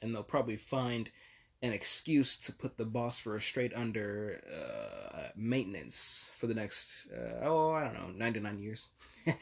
[0.03, 1.11] And they'll probably find
[1.63, 7.73] an excuse to put the Bosphorus Strait under uh, maintenance for the next, uh, oh,
[7.73, 8.89] I don't know, 99 years.
[9.27, 9.35] I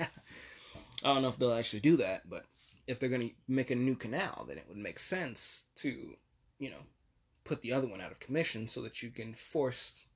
[1.02, 2.46] don't know if they'll actually do that, but
[2.86, 6.16] if they're going to make a new canal, then it would make sense to,
[6.58, 6.84] you know,
[7.44, 10.06] put the other one out of commission so that you can force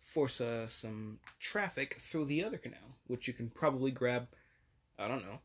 [0.00, 4.26] force uh, some traffic through the other canal, which you can probably grab,
[4.98, 5.40] I don't know,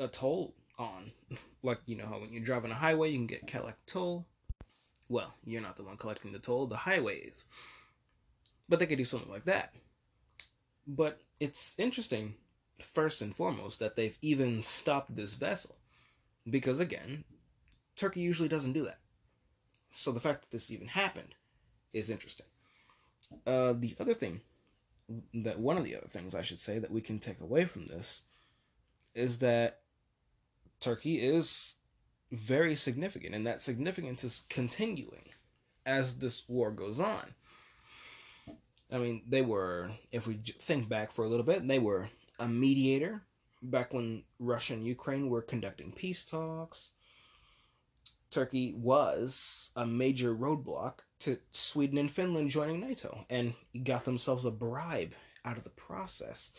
[0.00, 1.12] a toll on.
[1.62, 4.26] like, you know how when you drive on a highway, you can get collect toll.
[5.12, 7.46] Well, you're not the one collecting the toll, the highways.
[8.66, 9.74] But they could do something like that.
[10.86, 12.36] But it's interesting,
[12.80, 15.76] first and foremost, that they've even stopped this vessel.
[16.48, 17.24] Because again,
[17.94, 19.00] Turkey usually doesn't do that.
[19.90, 21.34] So the fact that this even happened
[21.92, 22.46] is interesting.
[23.46, 24.40] Uh, the other thing,
[25.34, 27.84] that one of the other things I should say that we can take away from
[27.84, 28.22] this
[29.14, 29.80] is that
[30.80, 31.74] Turkey is
[32.32, 35.28] very significant, and that significance is continuing
[35.84, 37.34] as this war goes on.
[38.90, 42.48] I mean, they were, if we think back for a little bit, they were a
[42.48, 43.22] mediator
[43.62, 46.92] back when Russia and Ukraine were conducting peace talks.
[48.30, 54.50] Turkey was a major roadblock to Sweden and Finland joining NATO and got themselves a
[54.50, 55.12] bribe
[55.44, 56.52] out of the process.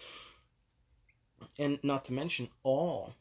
[1.58, 3.16] And not to mention all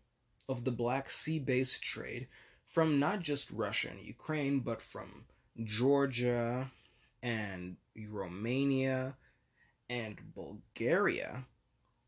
[0.49, 2.29] of the Black Sea based trade
[2.67, 5.25] from not just Russia and Ukraine, but from
[5.63, 6.71] Georgia
[7.23, 7.77] and
[8.09, 9.17] Romania
[9.91, 11.45] and Bulgaria,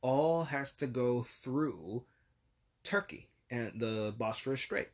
[0.00, 2.04] all has to go through
[2.82, 4.88] Turkey and the Bosphorus Strait,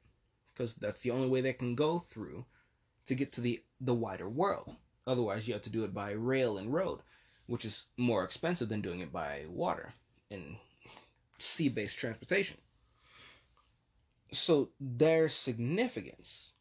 [0.53, 2.45] because that's the only way they can go through
[3.07, 4.77] to get to the, the wider world.
[5.07, 7.01] Otherwise, you have to do it by rail and road,
[7.47, 9.95] which is more expensive than doing it by water
[10.31, 10.57] and
[11.39, 12.59] sea based transportation
[14.33, 16.53] so their significance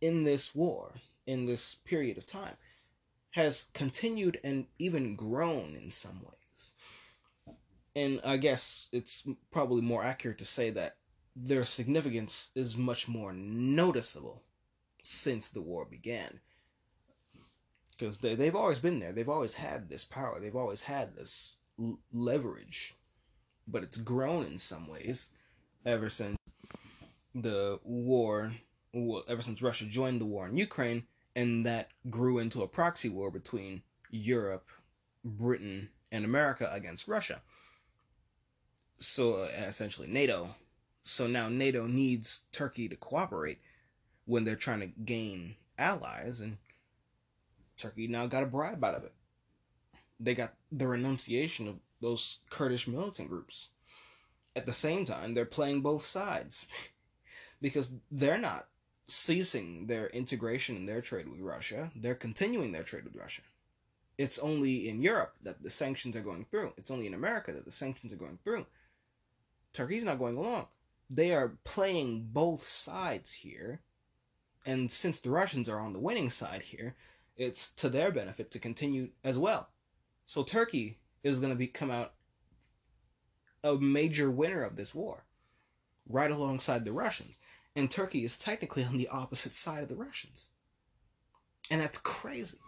[0.00, 0.94] in this war,
[1.26, 2.56] in this period of time,
[3.30, 6.72] has continued and even grown in some ways.
[7.94, 10.96] And I guess it's probably more accurate to say that
[11.36, 14.42] their significance is much more noticeable
[15.02, 16.40] since the war began.
[17.90, 19.12] Because they, they've always been there.
[19.12, 20.40] They've always had this power.
[20.40, 22.96] They've always had this l- leverage.
[23.68, 25.30] But it's grown in some ways
[25.84, 26.36] ever since
[27.34, 28.52] the war,
[28.92, 31.04] well, ever since Russia joined the war in Ukraine,
[31.36, 34.68] and that grew into a proxy war between Europe,
[35.24, 37.40] Britain, and America against Russia.
[38.98, 40.54] So uh, essentially, NATO.
[41.02, 43.58] So now NATO needs Turkey to cooperate
[44.26, 46.58] when they're trying to gain allies, and
[47.76, 49.12] Turkey now got a bribe out of it.
[50.18, 53.70] They got the renunciation of those Kurdish militant groups
[54.56, 56.66] at the same time, they're playing both sides
[57.60, 58.68] because they're not
[59.06, 61.90] ceasing their integration in their trade with Russia.
[61.96, 63.42] They're continuing their trade with Russia.
[64.18, 66.72] It's only in Europe that the sanctions are going through.
[66.76, 68.66] It's only in America that the sanctions are going through.
[69.72, 70.66] Turkey's not going along.
[71.08, 73.80] They are playing both sides here.
[74.66, 76.94] And since the Russians are on the winning side here,
[77.36, 79.70] it's to their benefit to continue as well.
[80.26, 82.12] So Turkey is going to be come out
[83.62, 85.24] a major winner of this war,
[86.08, 87.38] right alongside the Russians.
[87.76, 90.48] And Turkey is technically on the opposite side of the Russians.
[91.70, 92.58] And that's crazy.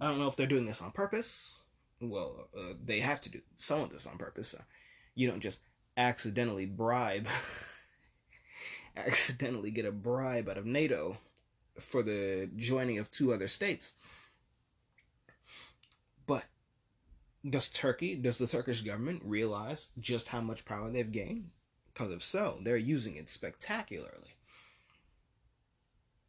[0.00, 1.58] I don't know if they're doing this on purpose.
[2.00, 4.54] Well, uh, they have to do some of this on purpose.
[4.54, 4.62] Uh,
[5.14, 5.60] you don't just
[5.96, 7.26] accidentally bribe,
[8.96, 11.16] accidentally get a bribe out of NATO
[11.78, 13.94] for the joining of two other states.
[16.26, 16.44] But
[17.48, 21.50] does Turkey, does the Turkish government realize just how much power they've gained?
[21.92, 24.34] Because if so, they're using it spectacularly.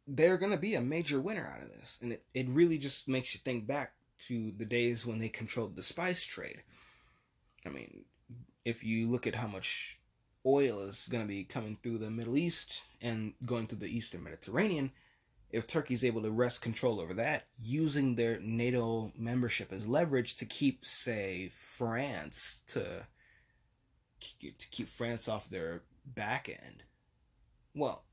[0.06, 1.98] They're going to be a major winner out of this.
[2.02, 3.92] And it, it really just makes you think back
[4.26, 6.62] to the days when they controlled the spice trade.
[7.64, 8.04] I mean,
[8.64, 9.98] if you look at how much
[10.44, 14.22] oil is going to be coming through the Middle East and going to the Eastern
[14.22, 14.92] Mediterranean,
[15.50, 20.44] if Turkey's able to wrest control over that, using their NATO membership as leverage to
[20.44, 23.04] keep, say, France to
[24.40, 26.82] to keep France off their back end,
[27.74, 28.04] well,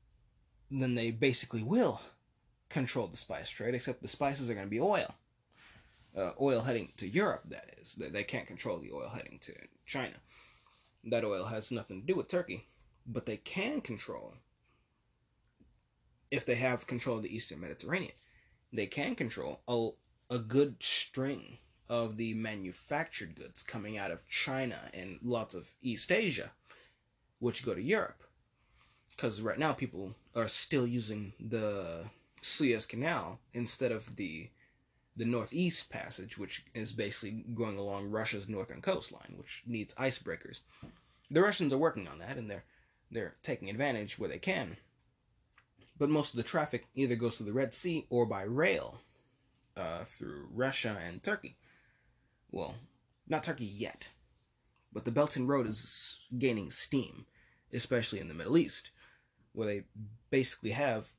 [0.70, 2.00] then they basically will
[2.68, 3.74] control the spice trade.
[3.74, 5.12] Except the spices are going to be oil,
[6.16, 7.42] uh, oil heading to Europe.
[7.46, 9.54] That is, they can't control the oil heading to
[9.86, 10.14] China.
[11.04, 12.68] That oil has nothing to do with Turkey,
[13.06, 14.34] but they can control
[16.30, 18.12] if they have control of the Eastern Mediterranean.
[18.72, 19.90] They can control a,
[20.30, 21.58] a good string
[21.88, 26.52] of the manufactured goods coming out of China and lots of East Asia,
[27.38, 28.22] which go to Europe.
[29.10, 32.04] because right now people are still using the
[32.42, 34.50] Suez Canal instead of the
[35.16, 40.60] the Northeast Passage, which is basically going along Russia's northern coastline, which needs icebreakers.
[41.30, 42.64] The Russians are working on that, and they're
[43.10, 44.76] they're taking advantage where they can.
[45.96, 49.00] But most of the traffic either goes through the Red Sea or by rail
[49.76, 51.56] uh, through Russia and Turkey.
[52.50, 52.74] Well,
[53.28, 54.08] not Turkey yet,
[54.92, 57.26] but the Belt and Road is gaining steam,
[57.72, 58.90] especially in the Middle East,
[59.52, 59.84] where they
[60.30, 61.12] basically have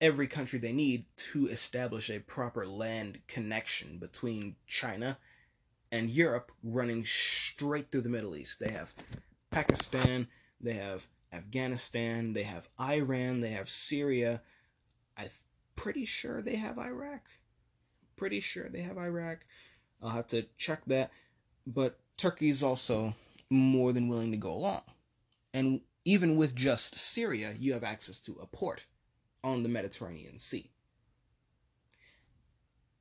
[0.00, 5.18] every country they need to establish a proper land connection between China
[5.92, 8.60] and Europe running straight through the Middle East.
[8.60, 8.94] They have
[9.50, 10.28] Pakistan,
[10.60, 14.42] they have Afghanistan, they have Iran, they have Syria.
[15.16, 15.28] I'm
[15.76, 17.28] pretty sure they have Iraq.
[18.16, 19.38] Pretty sure they have Iraq.
[20.02, 21.10] I'll have to check that.
[21.66, 23.14] But Turkey's also
[23.48, 24.82] more than willing to go along.
[25.52, 28.86] And even with just Syria, you have access to a port
[29.42, 30.70] on the Mediterranean Sea.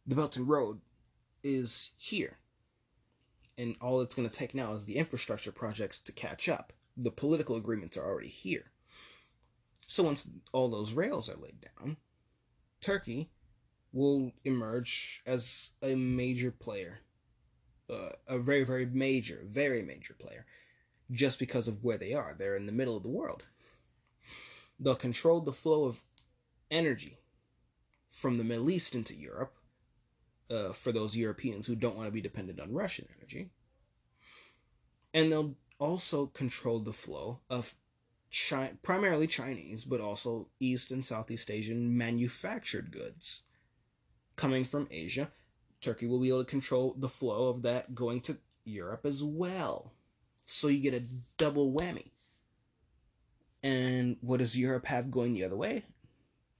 [0.06, 0.82] The Belt and Road
[1.44, 2.38] is here.
[3.58, 6.74] And all it's going to take now is the infrastructure projects to catch up.
[7.02, 8.72] The political agreements are already here.
[9.88, 11.98] So once all those rails are laid down,
[12.82, 13.32] Turkey
[13.92, 17.00] will emerge as a major player.
[17.90, 20.46] Uh, a very, very major, very major player.
[21.12, 22.36] Just because of where they are.
[22.38, 23.44] They're in the middle of the world.
[24.80, 26.04] They'll control the flow of
[26.70, 27.18] energy
[28.12, 29.56] from the Middle East into Europe
[30.50, 33.50] uh, for those Europeans who don't want to be dependent on Russian energy.
[35.14, 37.76] And they'll also controlled the flow of
[38.84, 43.44] primarily Chinese, but also East and Southeast Asian manufactured goods
[44.36, 45.32] coming from Asia.
[45.82, 49.94] Turkey will be able to control the flow of that going to Europe as well.
[50.46, 52.12] So you get a double whammy.
[53.64, 55.84] And what does Europe have going the other way?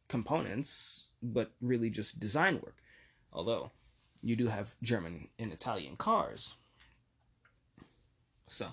[0.10, 2.76] components, but really just design work.
[3.32, 3.72] Although
[4.22, 6.56] you do have German and Italian cars.
[8.48, 8.68] So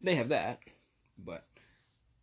[0.00, 0.60] they have that,
[1.18, 1.46] but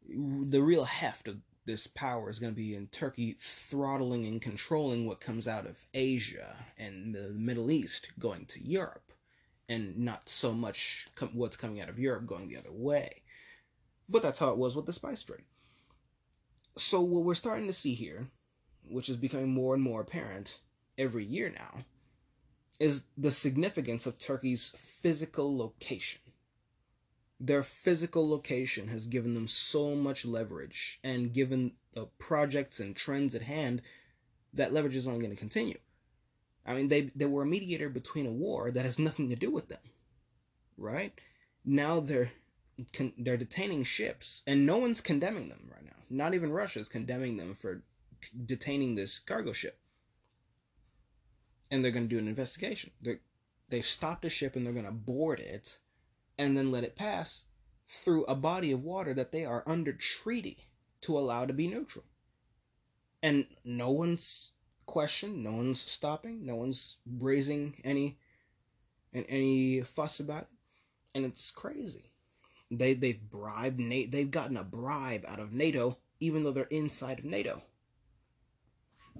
[0.09, 5.05] the real heft of this power is going to be in Turkey throttling and controlling
[5.05, 9.11] what comes out of Asia and the Middle East going to Europe,
[9.67, 13.21] and not so much com- what's coming out of Europe going the other way.
[14.09, 15.43] But that's how it was with the spice trade.
[16.77, 18.27] So what we're starting to see here,
[18.87, 20.59] which is becoming more and more apparent
[20.97, 21.83] every year now,
[22.79, 26.21] is the significance of Turkey's physical location.
[27.39, 33.35] Their physical location has given them so much leverage, and given the projects and trends
[33.35, 33.81] at hand,
[34.53, 35.77] that leverage is only going to continue.
[36.65, 39.51] I mean, they they were a mediator between a war that has nothing to do
[39.51, 39.79] with them,
[40.77, 41.13] right?
[41.63, 42.31] Now they're
[42.93, 45.91] con- they're detaining ships, and no one's condemning them right now.
[46.09, 47.83] Not even Russia is condemning them for
[48.45, 49.79] detaining this cargo ship.
[51.69, 52.91] And they're going to do an investigation.
[53.01, 53.19] They
[53.69, 55.79] they've stopped a ship and they're going to board it,
[56.37, 57.45] and then let it pass
[57.87, 60.67] through a body of water that they are under treaty
[61.01, 62.05] to allow to be neutral.
[63.23, 64.51] And no one's
[64.85, 68.17] questioned, no one's stopping, no one's raising any
[69.13, 70.47] and any fuss about it.
[71.15, 72.11] And it's crazy.
[72.69, 74.11] They they've bribed NATO.
[74.11, 77.63] They've gotten a bribe out of NATO, even though they're inside of NATO.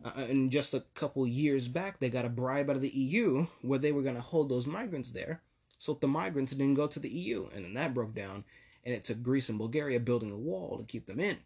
[0.03, 3.47] Uh, and just a couple years back, they got a bribe out of the EU
[3.61, 5.41] where they were going to hold those migrants there,
[5.77, 8.43] so the migrants didn't go to the EU, and then that broke down,
[8.83, 11.37] and it took Greece and Bulgaria building a wall to keep them in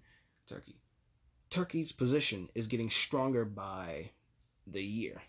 [0.48, 0.80] Turkey.
[1.50, 4.12] Turkey's position is getting stronger by
[4.66, 5.22] the year.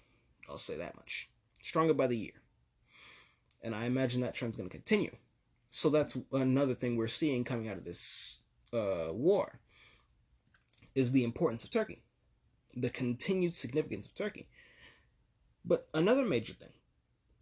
[0.49, 1.31] I'll say that much.
[1.63, 2.43] Stronger by the year.
[3.63, 5.17] And I imagine that trend's going to continue.
[5.71, 8.39] So that's another thing we're seeing coming out of this
[8.73, 9.61] uh, war
[10.95, 12.03] is the importance of Turkey,
[12.75, 14.49] the continued significance of Turkey.
[15.65, 16.73] But another major thing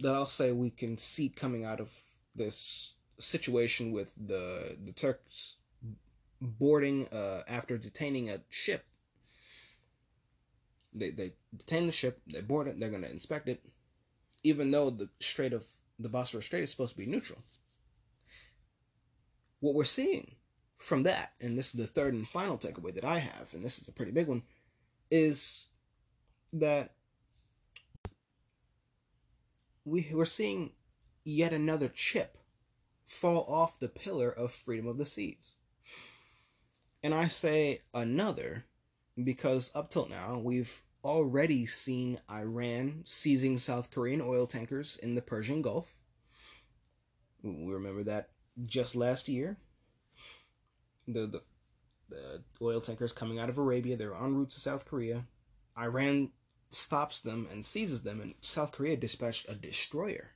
[0.01, 1.93] that I'll say we can see coming out of
[2.35, 5.57] this situation with the the Turks
[6.41, 8.85] boarding uh, after detaining a ship.
[10.93, 13.63] They they detain the ship, they board it, they're going to inspect it,
[14.43, 15.65] even though the Strait of
[15.99, 17.39] the Bosphorus Strait is supposed to be neutral
[19.61, 20.37] what we're seeing
[20.79, 23.79] from that, and this is the third and final takeaway that I have, and this
[23.79, 24.43] is a pretty big one,
[25.11, 25.69] is
[26.55, 26.95] that
[29.85, 30.73] we, we're seeing
[31.25, 32.39] yet another chip
[33.07, 35.57] fall off the pillar of freedom of the seas.
[37.03, 38.65] And I say another
[39.23, 45.23] because up till now we've already seen Iran seizing South Korean oil tankers in the
[45.23, 45.97] Persian Gulf.
[47.43, 48.29] We remember that
[48.63, 49.57] just last year.
[51.09, 51.43] The, the
[52.11, 53.97] the oil tankers coming out of Arabia.
[53.97, 55.25] They're en route to South Korea.
[55.79, 56.31] Iran
[56.71, 60.33] stops them and seizes them, and South Korea dispatched a destroyer.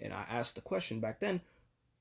[0.00, 1.42] And I asked the question back then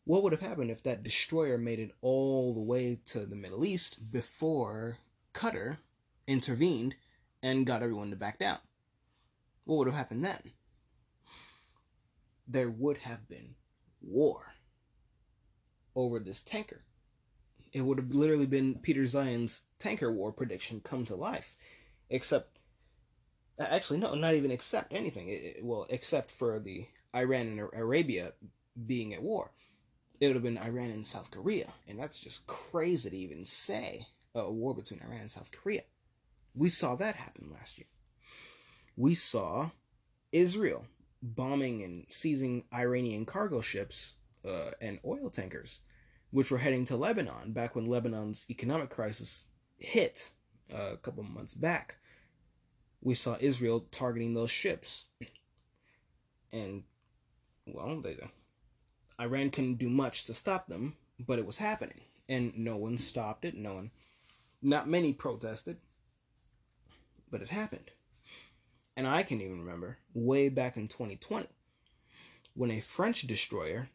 [0.03, 3.63] what would have happened if that destroyer made it all the way to the Middle
[3.63, 4.97] East before
[5.33, 5.77] Qatar
[6.25, 6.95] intervened
[7.43, 8.57] and got everyone to back down?
[9.65, 10.51] What would have happened then?
[12.47, 13.55] There would have been
[14.01, 14.53] war
[15.95, 16.81] over this tanker.
[17.71, 21.55] It would have literally been Peter Zeihan's tanker war prediction come to life.
[22.09, 22.57] Except,
[23.69, 25.27] actually, no, not even except anything.
[25.29, 28.33] It, well, except for the Iran and Arabia
[28.85, 29.51] being at war.
[30.19, 31.73] It would have been Iran and South Korea.
[31.87, 34.05] And that's just crazy to even say
[34.35, 35.81] a war between Iran and South Korea.
[36.53, 37.87] We saw that happen last year.
[38.95, 39.71] We saw
[40.31, 40.85] Israel
[41.21, 44.15] bombing and seizing Iranian cargo ships
[44.47, 45.81] uh, and oil tankers,
[46.31, 49.45] which were heading to Lebanon back when Lebanon's economic crisis
[49.77, 50.31] hit
[50.73, 51.97] uh, a couple months back.
[53.01, 55.05] We saw Israel targeting those ships.
[56.53, 56.83] And,
[57.65, 58.17] well, they,
[59.19, 62.01] Iran couldn't do much to stop them, but it was happening.
[62.29, 63.55] And no one stopped it.
[63.55, 63.91] No one,
[64.61, 65.77] not many protested,
[67.29, 67.91] but it happened.
[68.95, 71.47] And I can even remember way back in 2020
[72.53, 73.89] when a French destroyer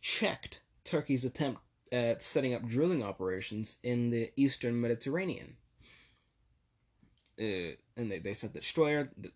[0.00, 1.60] checked Turkey's attempt
[1.92, 5.56] at setting up drilling operations in the eastern Mediterranean.
[7.40, 9.10] Uh, and they, they sent the destroyer.
[9.18, 9.32] The,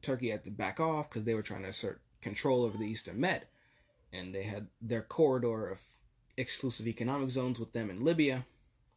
[0.00, 3.20] Turkey had to back off because they were trying to assert control over the eastern
[3.20, 3.46] Med.
[4.12, 5.82] And they had their corridor of
[6.36, 8.46] exclusive economic zones with them in Libya.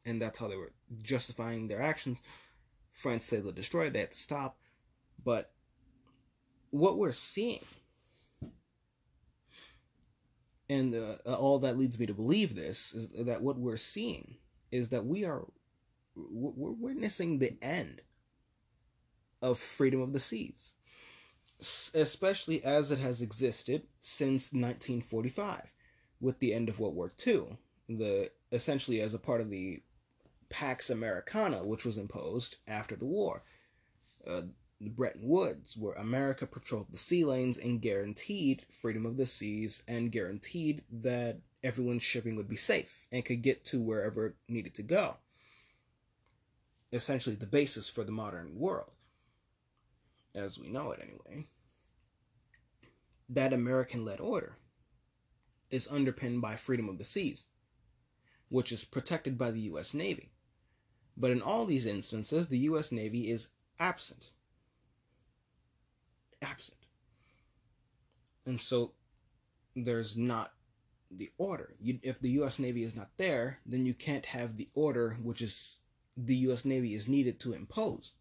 [0.05, 0.71] And that's how they were
[1.01, 2.21] justifying their actions.
[2.93, 4.57] France said the destroyer, they had to stop.
[5.23, 5.51] But
[6.69, 7.59] what we're seeing
[10.69, 14.37] and uh, all that leads me to believe this is that what we're seeing
[14.71, 15.45] is that we are
[16.15, 18.01] we're witnessing the end
[19.41, 20.75] of freedom of the seas
[21.93, 25.71] especially as it has existed since 1945
[26.19, 29.81] with the end of World War II the essentially as a part of the
[30.49, 33.43] Pax Americana which was imposed after the war
[34.27, 34.41] uh,
[34.89, 40.11] Bretton Woods, where America patrolled the sea lanes and guaranteed freedom of the seas and
[40.11, 44.83] guaranteed that everyone's shipping would be safe and could get to wherever it needed to
[44.83, 45.17] go.
[46.91, 48.91] Essentially, the basis for the modern world,
[50.35, 51.47] as we know it anyway.
[53.29, 54.57] That American led order
[55.69, 57.45] is underpinned by freedom of the seas,
[58.49, 59.93] which is protected by the U.S.
[59.93, 60.31] Navy.
[61.15, 62.91] But in all these instances, the U.S.
[62.91, 64.31] Navy is absent
[66.41, 66.77] absent.
[68.45, 68.93] And so
[69.75, 70.53] there's not
[71.09, 71.75] the order.
[71.79, 72.59] You, if the U.S.
[72.59, 75.79] Navy is not there, then you can't have the order which is
[76.17, 76.65] the U.S.
[76.65, 78.13] Navy is needed to impose.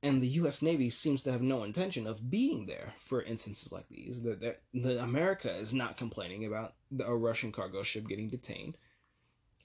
[0.00, 0.62] And the U.S.
[0.62, 4.22] Navy seems to have no intention of being there for instances like these.
[4.22, 6.74] That the America is not complaining about
[7.04, 8.76] a Russian cargo ship getting detained.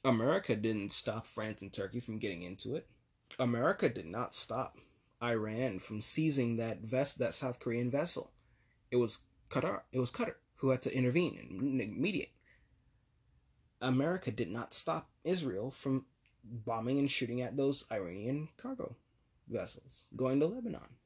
[0.04, 2.88] America didn't stop France and Turkey from getting into it.
[3.38, 4.78] America did not stop
[5.22, 8.32] Iran from seizing that vest that South Korean vessel.
[8.90, 9.82] It was Qatar.
[9.92, 11.38] It was Qatar who had to intervene
[11.80, 12.34] and mediate.
[13.82, 16.06] America did not stop Israel from
[16.44, 18.96] bombing and shooting at those Iranian cargo
[19.54, 20.98] vessels going to Lebanon.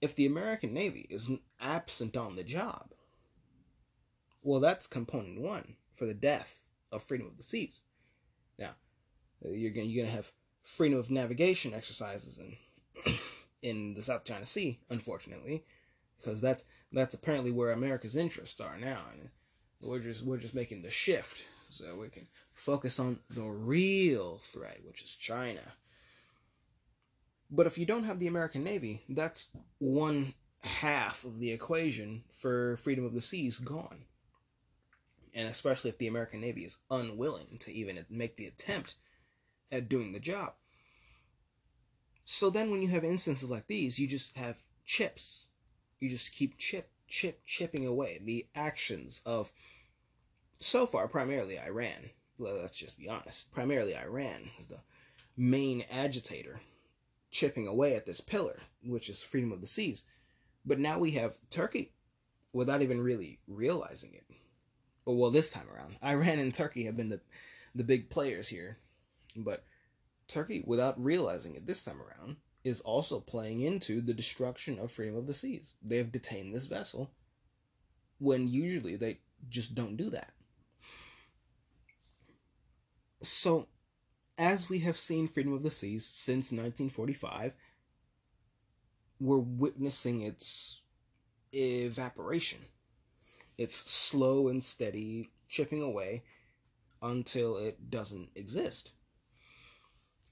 [0.00, 2.94] If the American Navy is absent on the job,
[4.42, 7.82] well, that's component one for the death of freedom of the seas.
[8.58, 8.70] Now,
[9.44, 12.56] uh, you're going you're to have freedom of navigation exercises in
[13.62, 15.64] in the South China Sea, unfortunately,
[16.18, 19.28] because that's that's apparently where America's interests are now, and
[19.82, 24.78] we're just we're just making the shift so we can focus on the real threat,
[24.84, 25.60] which is China.
[27.50, 29.48] But if you don't have the American Navy, that's
[29.78, 34.04] one half of the equation for freedom of the seas gone.
[35.34, 38.96] And especially if the American Navy is unwilling to even make the attempt
[39.72, 40.52] at doing the job.
[42.24, 45.46] So then when you have instances like these, you just have chips.
[45.98, 48.20] You just keep chip, chip, chipping away.
[48.22, 49.52] The actions of,
[50.60, 52.10] so far, primarily Iran.
[52.38, 53.52] Let's just be honest.
[53.52, 54.80] Primarily Iran is the
[55.36, 56.60] main agitator,
[57.30, 60.04] chipping away at this pillar, which is freedom of the seas.
[60.64, 61.92] But now we have Turkey
[62.52, 64.24] without even really realizing it.
[65.06, 67.20] Oh, well, this time around, Iran and Turkey have been the
[67.72, 68.78] the big players here
[69.36, 69.64] but
[70.28, 75.16] Turkey, without realizing it this time around, is also playing into the destruction of freedom
[75.16, 75.74] of the seas.
[75.82, 77.10] They have detained this vessel
[78.18, 80.32] when usually they just don't do that.
[83.22, 83.68] So,
[84.38, 87.54] as we have seen freedom of the seas since 1945,
[89.20, 90.80] we're witnessing its
[91.52, 92.60] evaporation.
[93.58, 96.22] It's slow and steady chipping away
[97.02, 98.92] until it doesn't exist.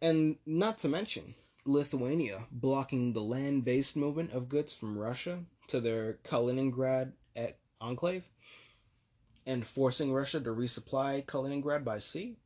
[0.00, 1.34] And not to mention,
[1.66, 7.12] Lithuania blocking the land based movement of goods from Russia to their Kaliningrad
[7.80, 8.24] enclave
[9.46, 12.38] and forcing Russia to resupply Kaliningrad by sea.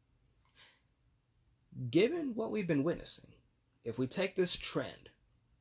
[1.90, 3.32] Given what we've been witnessing,
[3.84, 5.10] if we take this trend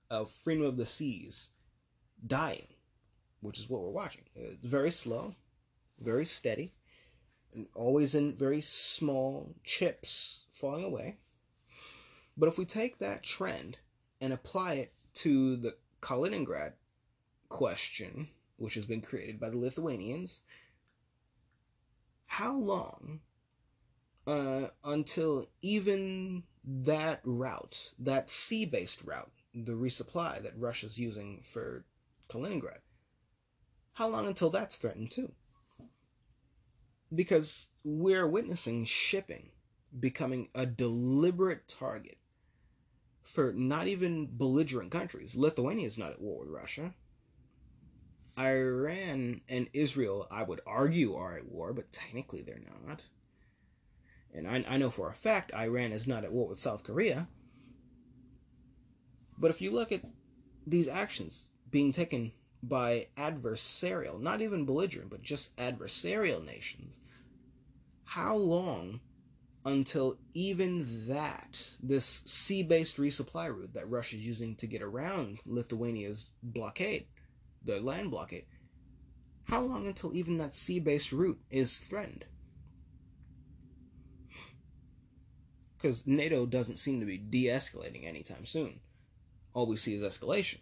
[0.09, 1.49] of freedom of the seas
[2.25, 2.67] dying,
[3.39, 5.35] which is what we're watching, it's very slow,
[5.99, 6.73] very steady,
[7.53, 11.17] and always in very small chips falling away.
[12.37, 13.77] But if we take that trend
[14.19, 16.73] and apply it to the Kaliningrad
[17.49, 20.41] question, which has been created by the Lithuanians,
[22.25, 23.21] how long
[24.27, 31.85] uh, until even that route, that sea based route, the resupply that Russia's using for
[32.29, 32.79] Kaliningrad,
[33.93, 35.31] how long until that's threatened too?
[37.13, 39.49] Because we're witnessing shipping
[39.99, 42.17] becoming a deliberate target
[43.23, 45.35] for not even belligerent countries.
[45.35, 46.93] Lithuania is not at war with Russia.
[48.39, 53.01] Iran and Israel, I would argue, are at war, but technically they're not.
[54.33, 57.27] And I, I know for a fact Iran is not at war with South Korea.
[59.37, 60.03] But if you look at
[60.65, 62.31] these actions being taken
[62.63, 66.99] by adversarial, not even belligerent, but just adversarial nations,
[68.03, 68.99] how long
[69.65, 75.39] until even that, this sea based resupply route that Russia is using to get around
[75.45, 77.07] Lithuania's blockade,
[77.63, 78.45] the land blockade,
[79.43, 82.25] how long until even that sea based route is threatened?
[85.81, 88.79] Because NATO doesn't seem to be de escalating anytime soon.
[89.53, 90.59] All we see is escalation.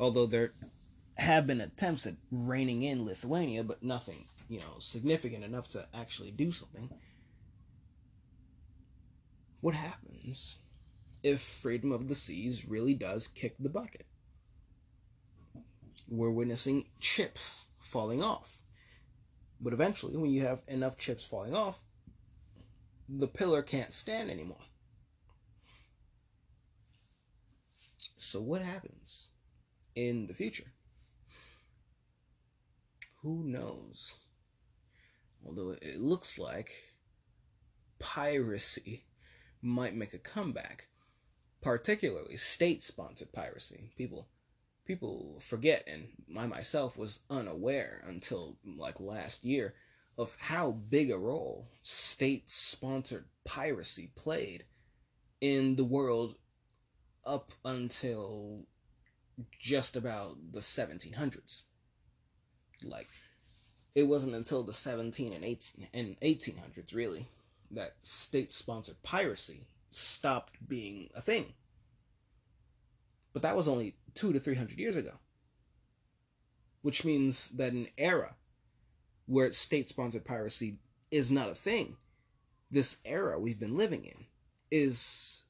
[0.00, 0.52] Although there
[1.16, 6.30] have been attempts at reining in Lithuania, but nothing, you know, significant enough to actually
[6.30, 6.90] do something
[9.60, 10.58] what happens
[11.22, 14.06] if freedom of the seas really does kick the bucket?
[16.08, 18.58] We're witnessing chips falling off.
[19.60, 21.80] But eventually, when you have enough chips falling off,
[23.08, 24.64] the pillar can't stand anymore.
[28.16, 29.28] So, what happens
[29.94, 30.72] in the future?
[33.22, 34.14] Who knows?
[35.46, 36.72] Although it looks like
[37.98, 39.06] piracy
[39.62, 40.88] might make a comeback,
[41.62, 43.92] particularly state-sponsored piracy.
[43.96, 44.28] People
[44.84, 49.74] people forget and I myself was unaware until like last year
[50.18, 54.64] of how big a role state-sponsored piracy played
[55.40, 56.34] in the world
[57.24, 58.66] up until
[59.58, 61.62] just about the 1700s.
[62.82, 63.08] Like
[63.94, 67.28] it wasn't until the 17 and 18 and 1800s really
[67.70, 71.52] that state sponsored piracy stopped being a thing.
[73.32, 75.12] But that was only two to three hundred years ago.
[76.82, 78.34] Which means that an era
[79.28, 80.78] where state sponsored piracy
[81.10, 81.96] is not a thing,
[82.70, 84.24] this era we've been living in
[84.70, 85.44] is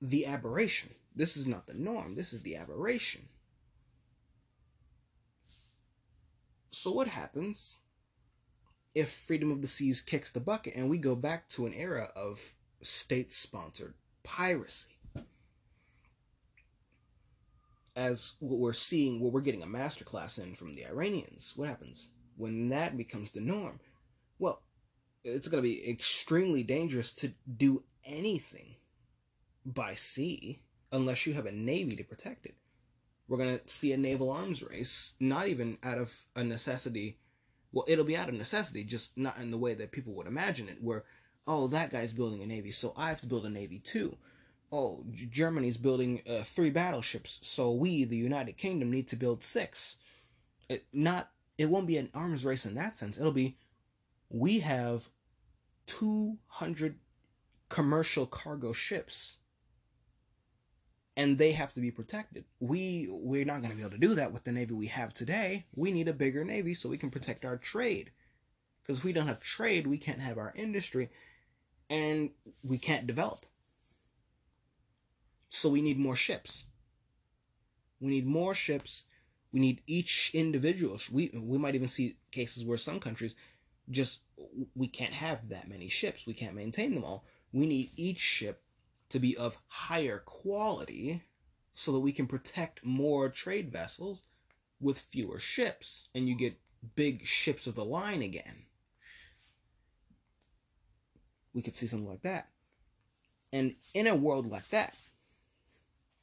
[0.00, 0.90] the aberration.
[1.14, 3.22] This is not the norm, this is the aberration.
[6.70, 7.78] So, what happens
[8.94, 12.10] if freedom of the seas kicks the bucket and we go back to an era
[12.16, 13.94] of state sponsored
[14.24, 14.98] piracy
[17.94, 22.08] as what we're seeing what we're getting a masterclass in from the iranians what happens
[22.36, 23.80] when that becomes the norm
[24.38, 24.62] well
[25.24, 28.74] it's going to be extremely dangerous to do anything
[29.64, 32.54] by sea unless you have a navy to protect it
[33.28, 37.16] we're going to see a naval arms race not even out of a necessity
[37.72, 40.68] well, it'll be out of necessity, just not in the way that people would imagine
[40.68, 41.04] it, where,
[41.46, 44.16] oh, that guy's building a navy, so I have to build a navy too.
[44.70, 49.96] Oh, Germany's building uh, three battleships, so we, the United Kingdom, need to build six.
[50.68, 51.30] It, not,
[51.62, 53.16] it won't be an arms race in that sense.
[53.18, 53.56] It'll be,
[54.28, 55.08] we have
[55.86, 56.96] 200
[57.68, 59.36] commercial cargo ships
[61.16, 62.44] and they have to be protected.
[62.58, 65.14] We we're not going to be able to do that with the navy we have
[65.14, 65.66] today.
[65.76, 68.10] We need a bigger navy so we can protect our trade.
[68.82, 71.10] Because if we don't have trade, we can't have our industry
[71.88, 72.30] and
[72.64, 73.46] we can't develop.
[75.48, 76.64] So we need more ships.
[78.00, 79.04] We need more ships.
[79.52, 80.98] We need each individual.
[81.10, 83.34] We we might even see cases where some countries
[83.90, 84.20] just
[84.74, 86.26] we can't have that many ships.
[86.26, 87.24] We can't maintain them all.
[87.52, 88.62] We need each ship
[89.10, 91.22] to be of higher quality
[91.74, 94.22] so that we can protect more trade vessels
[94.80, 96.58] with fewer ships and you get
[96.96, 98.64] big ships of the line again.
[101.54, 102.48] We could see something like that.
[103.52, 104.94] And in a world like that,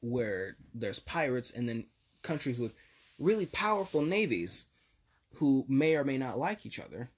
[0.00, 1.86] where there's pirates and then
[2.22, 2.72] countries with
[3.20, 4.66] really powerful navies
[5.34, 7.10] who may or may not like each other,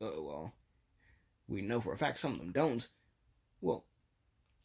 [0.00, 0.52] uh, well,
[1.48, 2.86] we know for a fact some of them don't.
[3.60, 3.86] Well,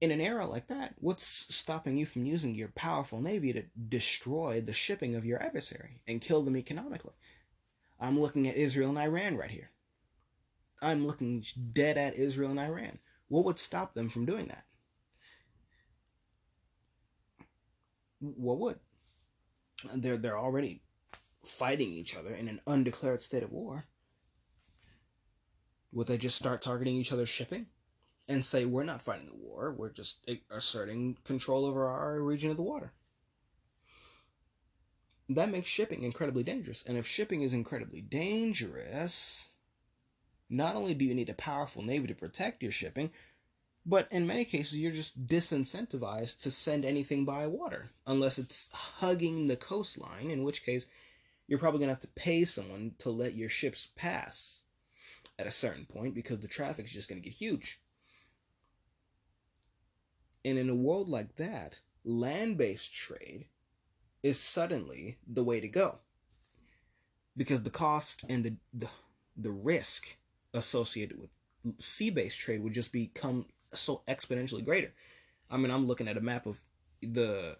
[0.01, 4.61] in an era like that, what's stopping you from using your powerful navy to destroy
[4.61, 7.13] the shipping of your adversary and kill them economically?
[7.99, 9.71] I'm looking at Israel and Iran right here.
[10.81, 12.99] I'm looking dead at Israel and Iran.
[13.29, 14.65] What would stop them from doing that?
[18.19, 18.79] What would?
[19.95, 20.81] They're they're already
[21.43, 23.85] fighting each other in an undeclared state of war.
[25.91, 27.67] Would they just start targeting each other's shipping?
[28.27, 32.57] and say we're not fighting a war, we're just asserting control over our region of
[32.57, 32.93] the water.
[35.29, 36.83] That makes shipping incredibly dangerous.
[36.83, 39.49] And if shipping is incredibly dangerous,
[40.49, 43.11] not only do you need a powerful navy to protect your shipping,
[43.85, 49.47] but in many cases you're just disincentivized to send anything by water unless it's hugging
[49.47, 50.87] the coastline, in which case
[51.47, 54.63] you're probably going to have to pay someone to let your ships pass
[55.37, 57.81] at a certain point because the traffic's just going to get huge.
[60.45, 63.47] And in a world like that, land based trade
[64.21, 65.99] is suddenly the way to go.
[67.35, 68.89] Because the cost and the, the,
[69.35, 70.17] the risk
[70.53, 71.29] associated with
[71.79, 73.45] sea based trade would just become
[73.79, 74.93] so exponentially greater.
[75.49, 76.59] I mean, I'm looking at a map of
[77.01, 77.57] the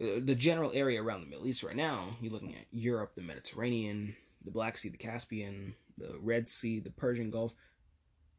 [0.00, 2.16] uh, the general area around the Middle East right now.
[2.20, 6.90] You're looking at Europe, the Mediterranean, the Black Sea, the Caspian, the Red Sea, the
[6.90, 7.54] Persian Gulf.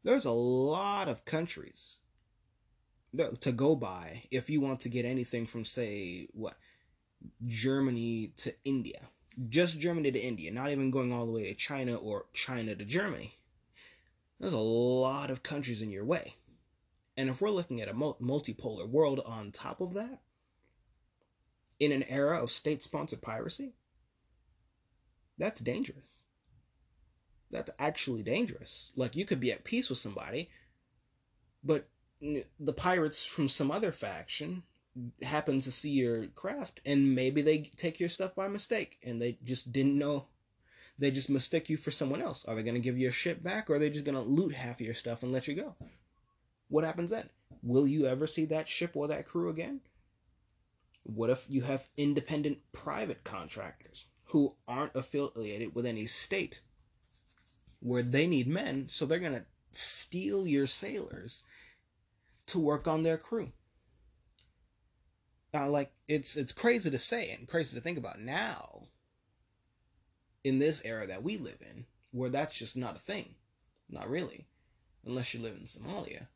[0.02, 1.98] There's a lot of countries
[3.40, 6.56] to go by if you want to get anything from say what
[7.46, 9.08] Germany to India.
[9.48, 12.84] Just Germany to India, not even going all the way to China or China to
[12.84, 13.38] Germany.
[14.40, 16.34] There's a lot of countries in your way.
[17.16, 20.20] And if we're looking at a multipolar world on top of that,
[21.78, 23.74] in an era of state sponsored piracy,
[25.36, 26.20] that's dangerous.
[27.50, 28.92] That's actually dangerous.
[28.96, 30.48] Like you could be at peace with somebody,
[31.62, 31.88] but
[32.20, 34.62] the pirates from some other faction
[35.22, 39.38] happen to see your craft and maybe they take your stuff by mistake and they
[39.42, 40.26] just didn't know
[40.98, 43.70] they just mistake you for someone else are they going to give your ship back
[43.70, 45.74] or are they just going to loot half of your stuff and let you go
[46.72, 47.28] what happens then
[47.62, 49.80] will you ever see that ship or that crew again
[51.04, 56.60] what if you have independent private contractors who aren't affiliated with any state
[57.80, 61.42] where they need men so they're going to steal your sailors
[62.46, 63.52] to work on their crew.
[65.52, 68.84] Now, like it's it's crazy to say and crazy to think about now.
[70.44, 73.34] In this era that we live in, where that's just not a thing,
[73.88, 74.46] not really,
[75.04, 76.26] unless you live in Somalia.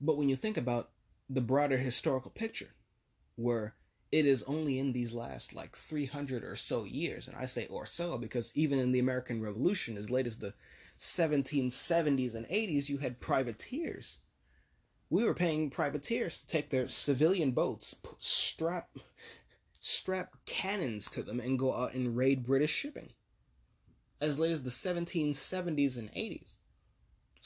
[0.00, 0.90] But when you think about
[1.28, 2.74] the broader historical picture,
[3.36, 3.74] where
[4.12, 7.86] it is only in these last like 300 or so years, and I say or
[7.86, 10.54] so because even in the American Revolution, as late as the
[10.98, 14.18] 1770s and 80s, you had privateers
[15.14, 18.90] we were paying privateers to take their civilian boats, strap
[19.78, 23.10] strap cannons to them, and go out and raid British shipping.
[24.20, 26.56] As late as the 1770s and 80s.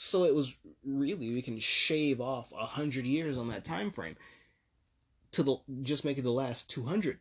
[0.01, 4.15] So it was really we can shave off a hundred years on that time frame
[5.33, 7.19] to the just make it the last 200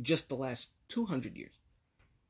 [0.00, 1.58] just the last 200 years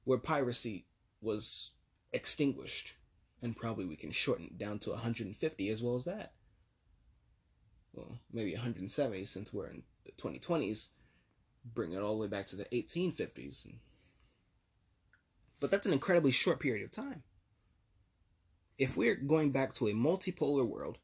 [0.04, 0.86] where piracy
[1.20, 1.72] was
[2.14, 2.94] extinguished
[3.42, 6.32] and probably we can shorten it down to 150 as well as that
[7.92, 10.88] well, maybe 170 since we're in the 2020s,
[11.74, 13.66] bring it all the way back to the 1850s.
[15.60, 17.22] But that's an incredibly short period of time.
[18.78, 20.98] If we're going back to a multipolar world,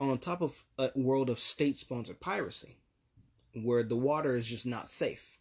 [0.00, 2.76] on top of a world of state sponsored piracy,
[3.54, 5.38] where the water is just not safe,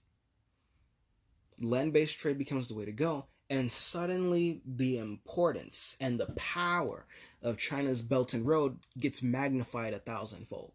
[1.60, 7.06] land based trade becomes the way to go, and suddenly the importance and the power
[7.42, 10.74] of China's Belt and Road gets magnified a thousandfold.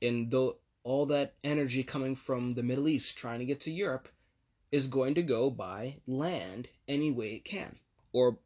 [0.00, 4.08] And though all that energy coming from the Middle East trying to get to Europe
[4.70, 7.76] is going to go by land any way it can.
[8.12, 8.38] Or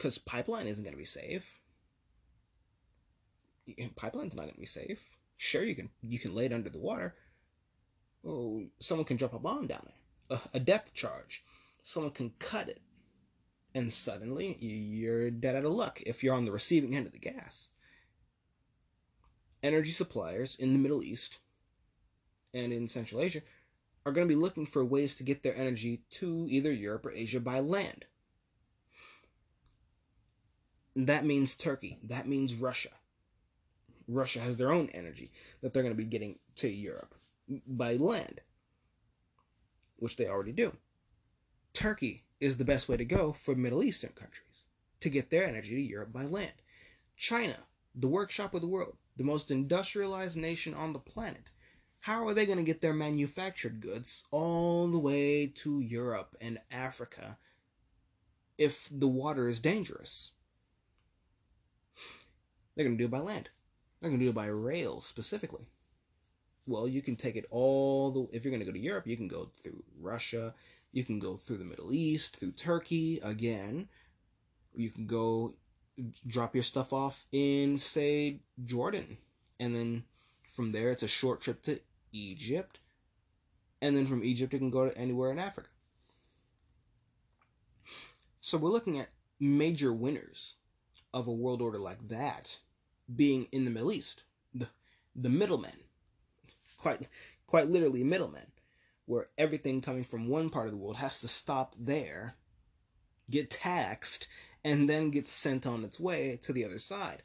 [0.00, 1.60] because pipeline isn't going to be safe.
[3.96, 5.04] Pipeline's not going to be safe.
[5.36, 7.14] Sure, you can you can lay it under the water.
[8.24, 11.44] Oh, someone can drop a bomb down there, a, a depth charge
[11.82, 12.80] someone can cut it
[13.74, 17.18] And suddenly, you're dead out of luck if you're on the receiving end of the
[17.18, 17.68] gas.
[19.62, 21.38] Energy suppliers in the Middle East
[22.52, 23.42] and in Central Asia
[24.04, 27.12] are going to be looking for ways to get their energy to either Europe or
[27.12, 28.06] Asia by land.
[30.96, 31.98] That means Turkey.
[32.04, 32.90] That means Russia.
[34.08, 35.30] Russia has their own energy
[35.60, 37.14] that they're going to be getting to Europe
[37.66, 38.40] by land,
[39.96, 40.76] which they already do.
[41.72, 44.64] Turkey is the best way to go for Middle Eastern countries
[45.00, 46.52] to get their energy to Europe by land.
[47.16, 47.56] China,
[47.94, 51.50] the workshop of the world, the most industrialized nation on the planet,
[52.00, 56.58] how are they going to get their manufactured goods all the way to Europe and
[56.70, 57.36] Africa
[58.56, 60.32] if the water is dangerous?
[62.80, 63.50] They're going to do it by land.
[64.00, 65.66] They're going to do it by rail specifically.
[66.66, 69.18] Well, you can take it all the if you're going to go to Europe, you
[69.18, 70.54] can go through Russia,
[70.90, 73.90] you can go through the Middle East, through Turkey again.
[74.74, 75.56] You can go
[76.26, 79.18] drop your stuff off in say Jordan
[79.58, 80.04] and then
[80.50, 81.80] from there it's a short trip to
[82.12, 82.78] Egypt,
[83.82, 85.68] and then from Egypt it can go to anywhere in Africa.
[88.40, 90.54] So we're looking at major winners
[91.12, 92.56] of a world order like that
[93.16, 94.68] being in the Middle East, the
[95.14, 95.84] the middlemen,
[96.78, 97.08] quite
[97.46, 98.46] quite literally middlemen,
[99.06, 102.36] where everything coming from one part of the world has to stop there,
[103.28, 104.28] get taxed,
[104.64, 107.22] and then get sent on its way to the other side.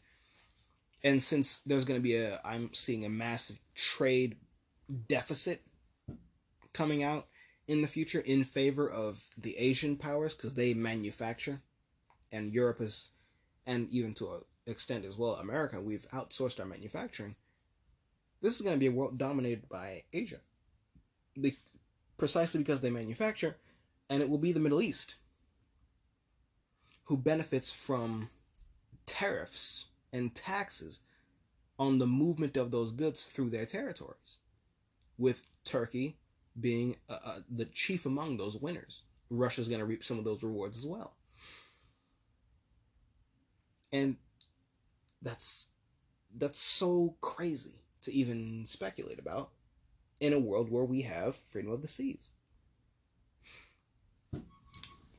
[1.04, 4.38] And since there's going to be a, I'm seeing a massive trade
[5.08, 5.62] deficit
[6.74, 7.28] coming out
[7.68, 11.62] in the future in favor of the Asian powers because they manufacture,
[12.32, 13.10] and Europe is,
[13.66, 17.36] and even to an extent as well, America, we've outsourced our manufacturing.
[18.42, 20.40] This is going to be a world dominated by Asia,
[21.40, 21.58] be,
[22.18, 23.58] precisely because they manufacture,
[24.10, 25.16] and it will be the Middle East
[27.06, 28.30] who benefits from
[29.06, 31.00] tariffs and taxes
[31.78, 34.38] on the movement of those goods through their territories
[35.18, 36.18] with Turkey
[36.60, 39.04] being uh, uh, the chief among those winners.
[39.30, 41.14] Russia's going to reap some of those rewards as well.
[43.92, 44.18] And
[45.26, 45.68] that's
[46.38, 49.50] that's so crazy to even speculate about
[50.20, 52.30] in a world where we have freedom of the seas.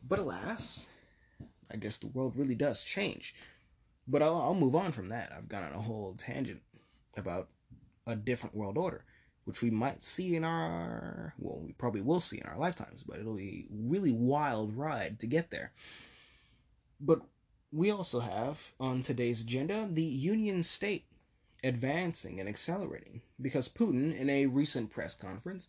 [0.08, 0.86] But alas,
[1.70, 3.34] I guess the world really does change.
[4.06, 5.32] But I'll, I'll move on from that.
[5.36, 6.62] I've gone on a whole tangent
[7.16, 7.48] about
[8.06, 9.04] a different world order
[9.46, 13.18] which we might see in our well we probably will see in our lifetimes but
[13.18, 15.72] it'll be really wild ride to get there
[17.00, 17.20] but
[17.76, 21.04] we also have on today's agenda the union state
[21.62, 25.68] advancing and accelerating because putin in a recent press conference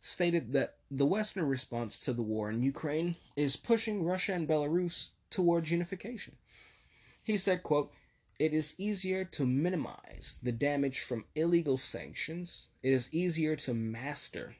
[0.00, 5.10] stated that the western response to the war in ukraine is pushing russia and belarus
[5.30, 6.34] towards unification
[7.22, 7.92] he said quote
[8.38, 12.70] it is easier to minimize the damage from illegal sanctions.
[12.82, 14.56] It is easier to master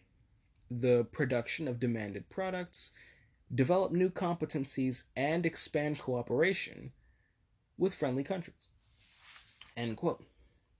[0.70, 2.93] the production of demanded products,
[3.55, 6.92] develop new competencies, and expand cooperation
[7.78, 8.68] with friendly countries.
[9.76, 10.24] End quote.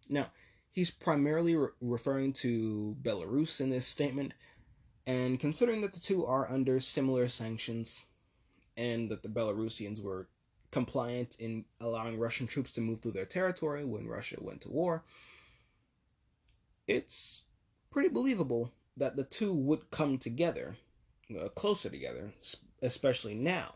[0.09, 0.31] Now,
[0.71, 4.33] he's primarily re- referring to Belarus in this statement,
[5.07, 8.05] and considering that the two are under similar sanctions
[8.77, 10.29] and that the Belarusians were
[10.71, 15.05] compliant in allowing Russian troops to move through their territory when Russia went to war,
[16.87, 17.43] it's
[17.91, 20.77] pretty believable that the two would come together,
[21.39, 22.33] Uh, closer together,
[22.83, 23.75] especially now.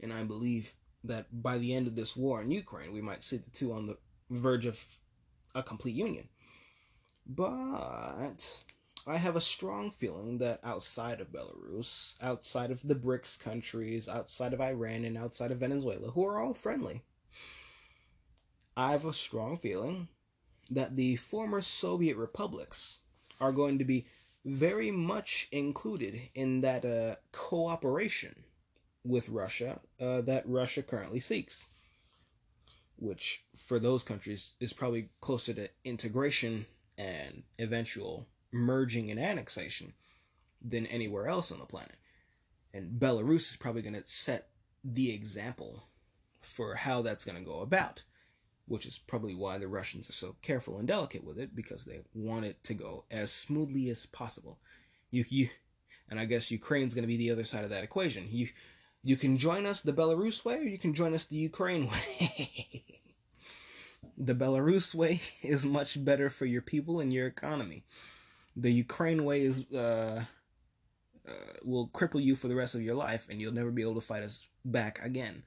[0.00, 3.36] And I believe that by the end of this war in Ukraine, we might see
[3.36, 3.98] the two on the
[4.30, 4.84] verge of
[5.54, 6.28] a complete union.
[7.26, 8.64] But
[9.06, 14.52] I have a strong feeling that outside of Belarus, outside of the BRICS countries, outside
[14.52, 17.02] of Iran, and outside of Venezuela, who are all friendly,
[18.76, 20.08] I have a strong feeling
[20.70, 23.00] that the former Soviet republics
[23.40, 24.06] are going to be
[24.44, 28.44] very much included in that uh, cooperation
[29.04, 31.66] with Russia uh, that Russia currently seeks.
[32.96, 36.66] Which, for those countries, is probably closer to integration
[36.96, 39.94] and eventual merging and annexation
[40.62, 41.96] than anywhere else on the planet.
[42.72, 44.50] And Belarus is probably going to set
[44.84, 45.84] the example
[46.40, 48.04] for how that's going to go about,
[48.66, 52.00] which is probably why the Russians are so careful and delicate with it because they
[52.14, 54.58] want it to go as smoothly as possible.
[55.10, 55.48] You, you
[56.08, 58.26] and I guess Ukraine's going to be the other side of that equation.
[58.30, 58.48] You
[59.04, 62.84] you can join us the Belarus way or you can join us the Ukraine way.
[64.16, 67.84] the Belarus way is much better for your people and your economy
[68.56, 70.24] the Ukraine way is uh,
[71.26, 71.32] uh,
[71.64, 74.00] will cripple you for the rest of your life, and you'll never be able to
[74.00, 75.42] fight us back again.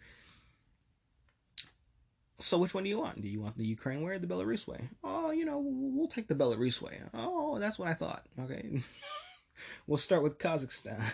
[2.37, 3.21] So which one do you want?
[3.21, 4.89] Do you want the Ukraine way or the Belarus way?
[5.03, 6.99] Oh, you know, we'll take the Belarus way.
[7.13, 8.25] Oh, that's what I thought.
[8.39, 8.81] Okay.
[9.87, 11.01] we'll start with Kazakhstan.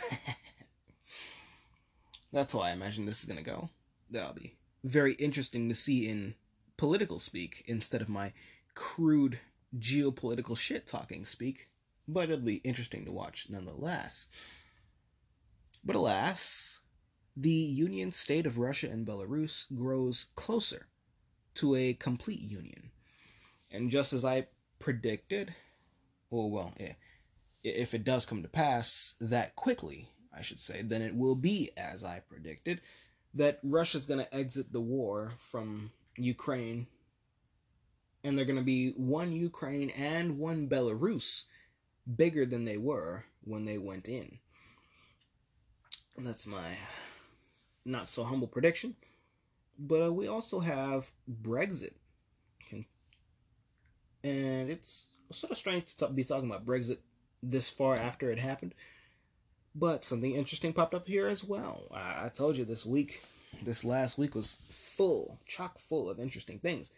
[2.33, 3.69] that's how I imagine this is going to go.
[4.09, 6.33] That'll be very interesting to see in
[6.77, 8.33] political speak instead of my
[8.73, 9.39] crude
[9.77, 11.69] geopolitical shit talking speak.
[12.07, 14.27] But it'll be interesting to watch nonetheless.
[15.85, 16.79] But alas,
[17.37, 20.87] the union state of Russia and Belarus grows closer
[21.55, 22.91] to a complete union.
[23.71, 24.47] And just as I
[24.79, 25.53] predicted,
[26.29, 26.73] or well,
[27.63, 31.71] if it does come to pass that quickly, I should say, then it will be
[31.77, 32.81] as I predicted
[33.33, 36.87] that Russia's going to exit the war from Ukraine
[38.23, 41.45] and they're going to be one Ukraine and one Belarus
[42.15, 44.39] bigger than they were when they went in.
[46.17, 46.77] That's my
[47.85, 48.95] not so humble prediction.
[49.77, 51.93] But uh, we also have Brexit.
[52.65, 52.87] Okay.
[54.23, 56.97] And it's sort of strange to be talking about Brexit
[57.41, 58.75] this far after it happened.
[59.73, 61.87] But something interesting popped up here as well.
[61.91, 63.23] I, I told you this week,
[63.63, 66.91] this last week was full, chock full of interesting things,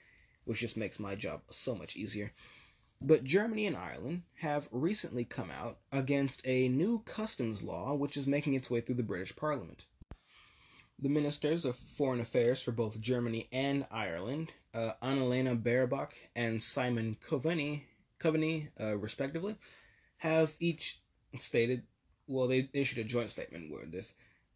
[0.45, 2.33] which just makes my job so much easier.
[2.99, 8.25] But Germany and Ireland have recently come out against a new customs law which is
[8.25, 9.83] making its way through the British Parliament
[11.03, 17.17] the ministers of foreign affairs for both Germany and Ireland, uh, Annalena Baerbock and Simon
[17.27, 17.83] Coveney,
[18.19, 19.57] Coveney uh, respectively,
[20.17, 21.01] have each
[21.37, 21.83] stated,
[22.25, 24.01] well, they issued a joint statement where they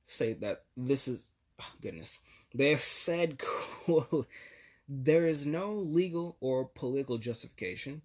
[0.05, 1.27] say that this is,
[1.61, 2.19] oh, goodness,
[2.55, 3.37] they have said,
[3.85, 4.27] quote,
[4.87, 8.01] there is no legal or political justification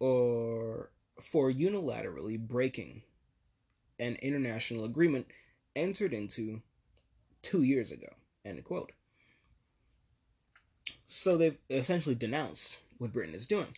[0.00, 0.90] or
[1.20, 3.02] for unilaterally breaking
[4.00, 5.28] an international agreement
[5.76, 6.60] entered into
[7.42, 8.08] two years ago.
[8.44, 8.92] End quote.
[11.08, 13.76] So they've essentially denounced what Britain is doing.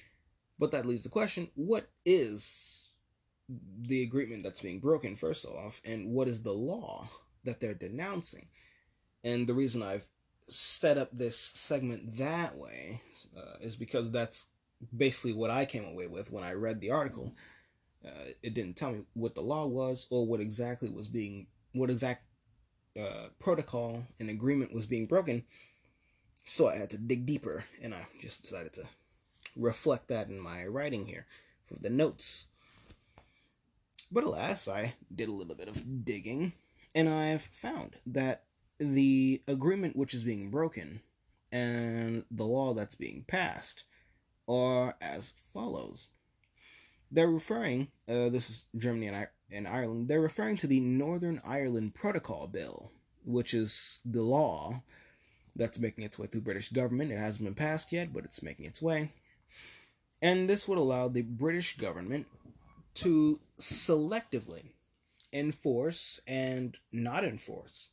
[0.58, 2.84] But that leaves the question what is
[3.48, 7.08] the agreement that's being broken, first off, and what is the law
[7.44, 8.46] that they're denouncing?
[9.22, 10.06] And the reason I've
[10.46, 13.00] set up this segment that way
[13.36, 14.46] uh, is because that's
[14.96, 17.34] basically what I came away with when I read the article.
[18.04, 21.90] Uh, it didn't tell me what the law was or what exactly was being, what
[21.90, 22.24] exact
[22.98, 25.44] uh, protocol and agreement was being broken.
[26.44, 28.84] So I had to dig deeper, and I just decided to
[29.56, 31.26] reflect that in my writing here
[31.64, 32.48] for the notes.
[34.12, 36.52] But alas, I did a little bit of digging,
[36.94, 38.44] and I've found that
[38.78, 41.00] the agreement which is being broken
[41.50, 43.84] and the law that's being passed
[44.48, 46.08] are as follows.
[47.14, 51.40] They're referring, uh, this is Germany and, I- and Ireland, they're referring to the Northern
[51.44, 52.90] Ireland Protocol Bill,
[53.24, 54.82] which is the law
[55.54, 57.12] that's making its way through British government.
[57.12, 59.12] It hasn't been passed yet, but it's making its way.
[60.20, 62.26] And this would allow the British government
[62.94, 64.72] to selectively
[65.32, 67.90] enforce and not enforce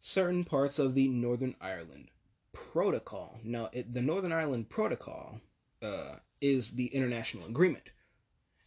[0.00, 2.10] certain parts of the Northern Ireland
[2.52, 3.40] Protocol.
[3.42, 5.40] Now, it, the Northern Ireland Protocol
[5.82, 7.90] uh, is the international agreement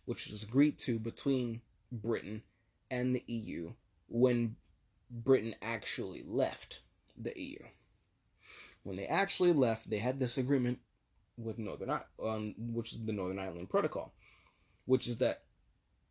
[0.05, 2.43] which was agreed to between Britain
[2.89, 3.73] and the EU
[4.07, 4.55] when
[5.09, 6.81] Britain actually left
[7.17, 7.59] the EU.
[8.83, 10.79] When they actually left, they had this agreement
[11.37, 14.13] with Northern Ireland, um, which is the Northern Ireland Protocol,
[14.85, 15.43] which is that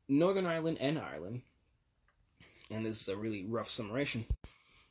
[0.09, 1.43] Northern Ireland and Ireland,
[2.71, 4.27] and this is a really rough summation,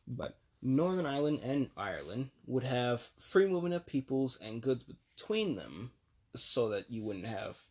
[0.07, 5.91] but Northern Ireland and Ireland would have free movement of peoples and goods between them
[6.35, 7.61] so that you wouldn't have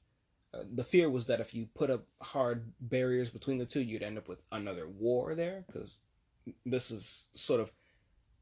[0.53, 4.18] the fear was that if you put up hard barriers between the two, you'd end
[4.18, 6.00] up with another war there, because
[6.66, 7.72] this is sort of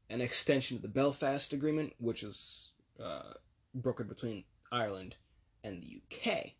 [0.09, 3.33] an extension of the Belfast Agreement, which is uh,
[3.79, 5.15] brokered between Ireland
[5.63, 6.51] and the UK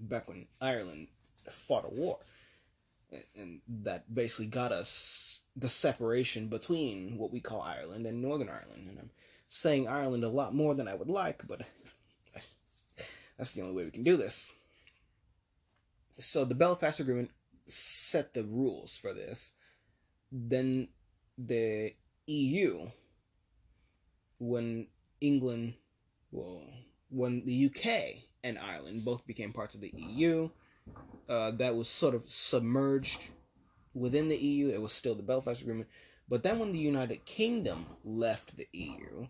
[0.00, 1.08] back when Ireland
[1.48, 2.18] fought a war.
[3.36, 8.88] And that basically got us the separation between what we call Ireland and Northern Ireland.
[8.88, 9.10] And I'm
[9.48, 11.62] saying Ireland a lot more than I would like, but
[13.38, 14.52] that's the only way we can do this
[16.18, 17.30] so the Belfast Agreement
[17.66, 19.54] set the rules for this.
[20.32, 20.88] Then
[21.36, 21.92] the
[22.26, 22.88] EU,
[24.38, 24.88] when
[25.20, 25.74] England,
[26.32, 26.62] well,
[27.10, 30.50] when the UK and Ireland both became parts of the EU,
[31.28, 33.28] uh, that was sort of submerged
[33.94, 34.68] within the EU.
[34.70, 35.88] It was still the Belfast Agreement.
[36.28, 39.26] But then when the United Kingdom left the EU,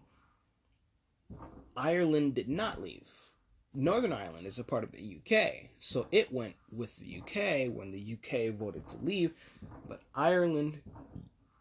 [1.77, 3.28] Ireland did not leave
[3.75, 7.91] Northern Ireland is a part of the UK, so it went with the UK when
[7.91, 9.35] the UK voted to leave.
[9.87, 10.81] But Ireland,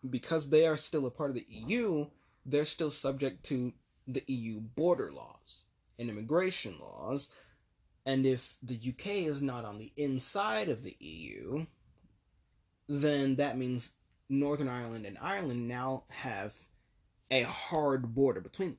[0.10, 2.08] because they are still a part of the EU,
[2.45, 3.74] they're still subject to
[4.08, 5.64] the EU border laws
[5.99, 7.30] and immigration laws.
[8.05, 11.66] And if the UK is not on the inside of the EU,
[12.88, 13.93] then that means
[14.30, 16.53] Northern Ireland and Ireland now have
[17.30, 18.78] a hard border between them.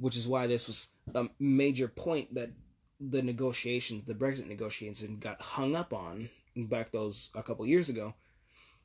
[0.00, 2.50] Which is why this was a major point that
[2.98, 8.14] the negotiations, the Brexit negotiations, got hung up on back those a couple years ago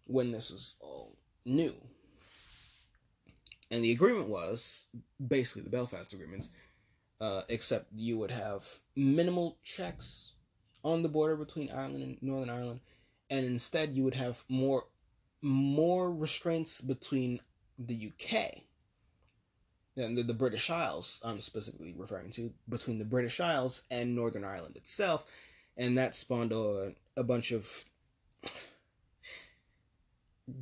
[0.05, 1.73] when this was all new.
[3.71, 4.85] And the agreement was
[5.25, 6.49] basically the Belfast agreements,
[7.19, 10.33] uh, except you would have minimal checks
[10.83, 12.79] on the border between Ireland and Northern Ireland,
[13.29, 14.85] and instead you would have more
[15.41, 17.39] more restraints between
[17.77, 18.63] the UK
[19.97, 24.43] and the, the British Isles, I'm specifically referring to, between the British Isles and Northern
[24.43, 25.25] Ireland itself.
[25.77, 27.85] And that spawned a, a bunch of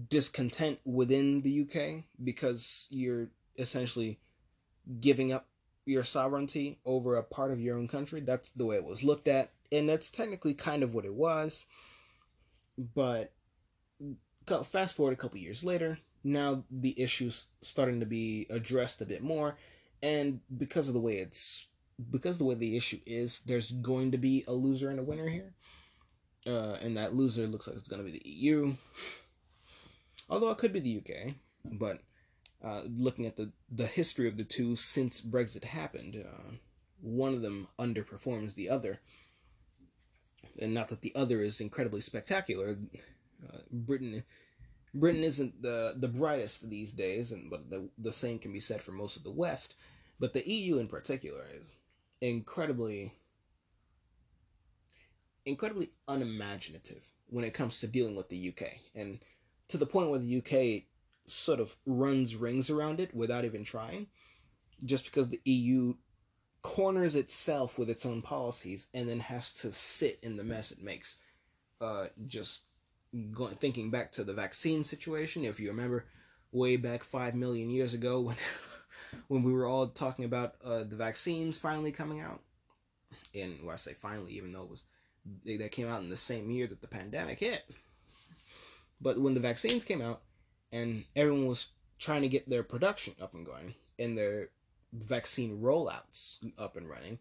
[0.09, 4.19] discontent within the UK because you're essentially
[4.99, 5.47] giving up
[5.85, 8.21] your sovereignty over a part of your own country.
[8.21, 9.51] That's the way it was looked at.
[9.71, 11.65] And that's technically kind of what it was.
[12.77, 13.33] But
[14.63, 19.23] fast forward a couple years later, now the issues starting to be addressed a bit
[19.23, 19.57] more,
[20.01, 21.67] and because of the way it's
[22.09, 25.27] because the way the issue is, there's going to be a loser and a winner
[25.27, 25.53] here,
[26.47, 28.73] uh, and that loser looks like it's going to be the EU,
[30.29, 31.33] although it could be the UK,
[31.65, 31.99] but.
[32.65, 36.53] Uh, looking at the, the history of the two since Brexit happened, uh,
[37.03, 39.01] one of them underperforms the other.
[40.59, 42.77] And not that the other is incredibly spectacular.
[43.45, 44.23] Uh, Britain
[44.93, 48.81] Britain isn't the the brightest these days, and but the the same can be said
[48.81, 49.75] for most of the West.
[50.19, 51.77] But the EU in particular is
[52.21, 53.13] incredibly
[55.45, 59.19] incredibly unimaginative when it comes to dealing with the UK, and
[59.69, 60.83] to the point where the UK
[61.25, 64.07] sort of runs rings around it without even trying,
[64.85, 65.95] just because the EU
[66.61, 70.81] corners itself with its own policies and then has to sit in the mess it
[70.81, 71.17] makes.
[71.81, 72.63] Uh, just
[73.31, 76.05] going thinking back to the vaccine situation, if you remember
[76.51, 78.37] way back five million years ago when
[79.27, 82.41] when we were all talking about uh, the vaccines finally coming out,
[83.33, 84.83] and well, I say finally, even though it was
[85.45, 87.63] they, that came out in the same year that the pandemic hit.
[88.99, 90.21] But when the vaccines came out,
[90.71, 91.67] and everyone was
[91.99, 94.49] trying to get their production up and going and their
[94.91, 97.19] vaccine rollouts up and running,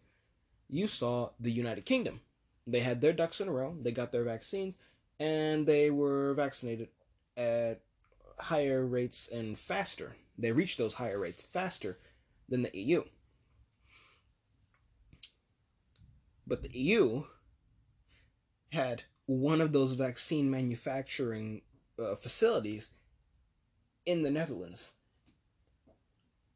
[0.69, 2.21] you saw the United Kingdom.
[2.65, 3.75] They had their ducks in a row.
[3.79, 4.77] They got their vaccines
[5.19, 6.89] and they were vaccinated
[7.37, 7.81] at
[8.39, 10.15] higher rates and faster.
[10.37, 11.99] They reached those higher rates faster
[12.49, 13.03] than the EU.
[16.45, 17.23] But the EU
[18.71, 21.61] had one of those vaccine manufacturing
[21.97, 22.89] uh, facilities
[24.05, 24.91] in the Netherlands.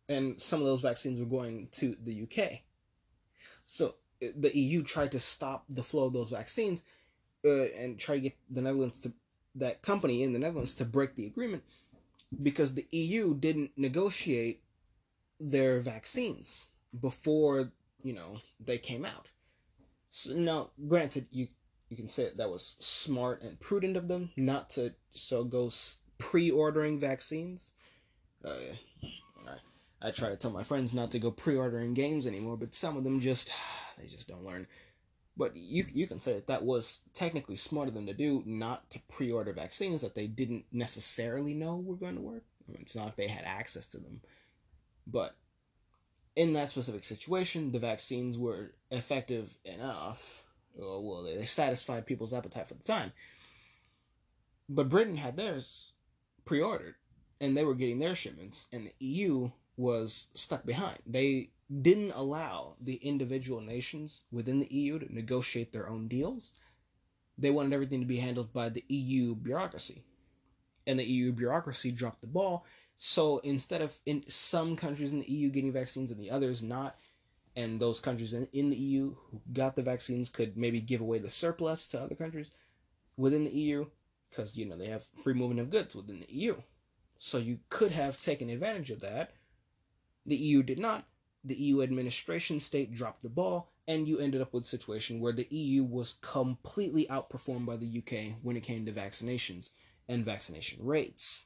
[0.10, 2.62] And some of those vaccines were going to the UK.
[3.66, 6.82] So the EU tried to stop the flow of those vaccines
[7.46, 9.14] uh, and try to get the Netherlands to
[9.56, 11.64] that company in the Netherlands to break the agreement
[12.44, 14.62] because the EU didn't negotiate
[15.40, 16.68] their vaccines
[17.00, 17.72] before
[18.04, 19.28] you know they came out.
[20.10, 21.48] So now, granted, you
[21.90, 25.72] you can say that was smart and prudent of them not to so go
[26.18, 27.72] pre-ordering vaccines.
[28.44, 28.56] Uh,
[29.48, 32.98] I, I try to tell my friends not to go pre-ordering games anymore, but some
[32.98, 33.52] of them just
[33.98, 34.68] they just don't learn.
[35.38, 38.90] But you you can say that that was technically smart of them to do, not
[38.92, 42.44] to pre-order vaccines that they didn't necessarily know were going to work.
[42.68, 44.22] I mean, it's not like they had access to them,
[45.06, 45.36] but
[46.36, 50.44] in that specific situation, the vaccines were effective enough.
[50.80, 53.12] Or, Well, they satisfied people's appetite for the time.
[54.70, 55.94] But Britain had theirs
[56.46, 56.96] pre-ordered,
[57.42, 61.00] and they were getting their shipments, and the EU was stuck behind.
[61.06, 66.54] They didn't allow the individual nations within the EU to negotiate their own deals.
[67.38, 70.04] They wanted everything to be handled by the EU bureaucracy.
[70.86, 72.66] And the EU bureaucracy dropped the ball.
[72.98, 76.96] So instead of in some countries in the EU getting vaccines and the others not,
[77.56, 81.18] and those countries in, in the EU who got the vaccines could maybe give away
[81.20, 82.52] the surplus to other countries
[83.18, 83.86] within the EU,
[84.30, 86.56] because you know they have free movement of goods within the EU.
[87.18, 89.32] So you could have taken advantage of that.
[90.26, 91.06] The EU did not,
[91.44, 95.34] the EU administration state dropped the ball, and you ended up with a situation where
[95.34, 99.72] the EU was completely outperformed by the UK when it came to vaccinations
[100.10, 101.46] and vaccination rates,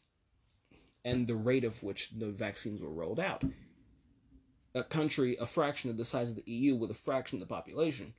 [1.05, 3.43] and the rate of which the vaccines were rolled out.
[4.73, 7.53] a country a fraction of the size of the EU with a fraction of the
[7.53, 8.13] population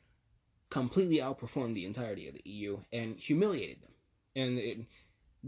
[0.71, 3.93] completely outperformed the entirety of the EU and humiliated them.
[4.35, 4.79] And it,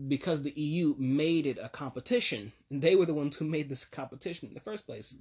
[0.09, 4.49] because the EU made it a competition, they were the ones who made this competition
[4.49, 5.17] in the first place.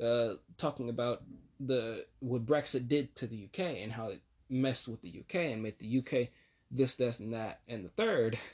[0.00, 1.22] Uh, talking about
[1.60, 5.62] the what Brexit did to the UK and how it messed with the UK and
[5.62, 6.28] made the UK
[6.70, 8.38] this, this, and that, and the third.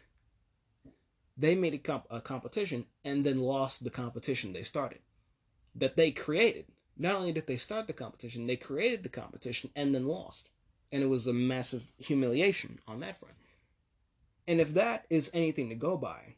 [1.41, 4.99] They made a, comp- a competition and then lost the competition they started,
[5.77, 6.65] that they created.
[6.97, 10.51] Not only did they start the competition, they created the competition and then lost,
[10.91, 13.37] and it was a massive humiliation on that front.
[14.49, 16.35] And if that is anything to go by,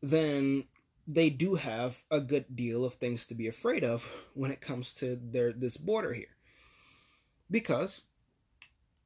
[0.00, 0.62] then
[1.08, 4.04] they do have a good deal of things to be afraid of
[4.34, 6.36] when it comes to their this border here.
[7.50, 8.04] Because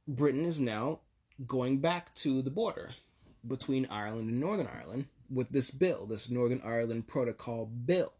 [0.09, 0.99] Britain is now
[1.47, 2.91] going back to the border
[3.47, 8.13] between Ireland and Northern Ireland with this bill, this Northern Ireland Protocol bill,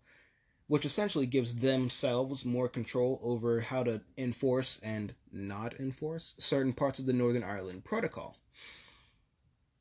[0.69, 7.01] which essentially gives themselves more control over how to enforce and not enforce certain parts
[7.01, 8.37] of the Northern Ireland Protocol.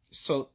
[0.10, 0.50] So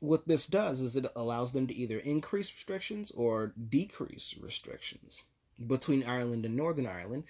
[0.00, 5.22] what this does is it allows them to either increase restrictions or decrease restrictions
[5.66, 7.24] between Ireland and Northern Ireland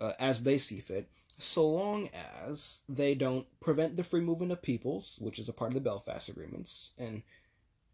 [0.00, 2.08] uh, as they see fit, so long
[2.46, 5.80] as they don't prevent the free movement of peoples, which is a part of the
[5.80, 7.22] Belfast agreements, and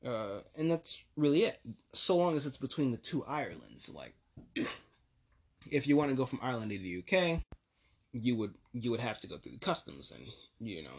[0.04, 1.60] uh, and that's really it.
[1.92, 4.14] So long as it's between the two Irelands, like
[5.70, 7.42] if you want to go from Ireland to the UK,
[8.12, 10.26] you would you would have to go through the customs and
[10.58, 10.90] you know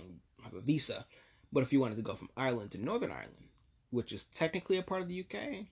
[0.44, 1.06] have a visa
[1.52, 3.50] but if you wanted to go from Ireland to Northern Ireland,
[3.90, 5.68] which is technically a part of the UK,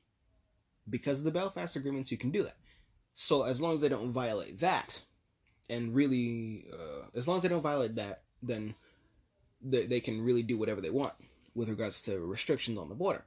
[0.90, 2.58] because of the Belfast agreements, you can do that.
[3.14, 5.02] So as long as they don't violate that,
[5.70, 8.76] and really, uh, as long as they don't violate that, then
[9.62, 11.14] they, they can really do whatever they want
[11.54, 13.26] with regards to restrictions on the border.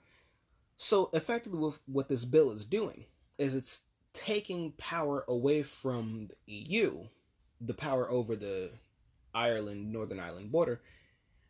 [0.77, 3.05] So effectively, what this bill is doing
[3.39, 3.83] is it's
[4.13, 7.05] taking power away from the EU,
[7.61, 8.71] the power over the
[9.35, 10.81] Ireland Northern Ireland border,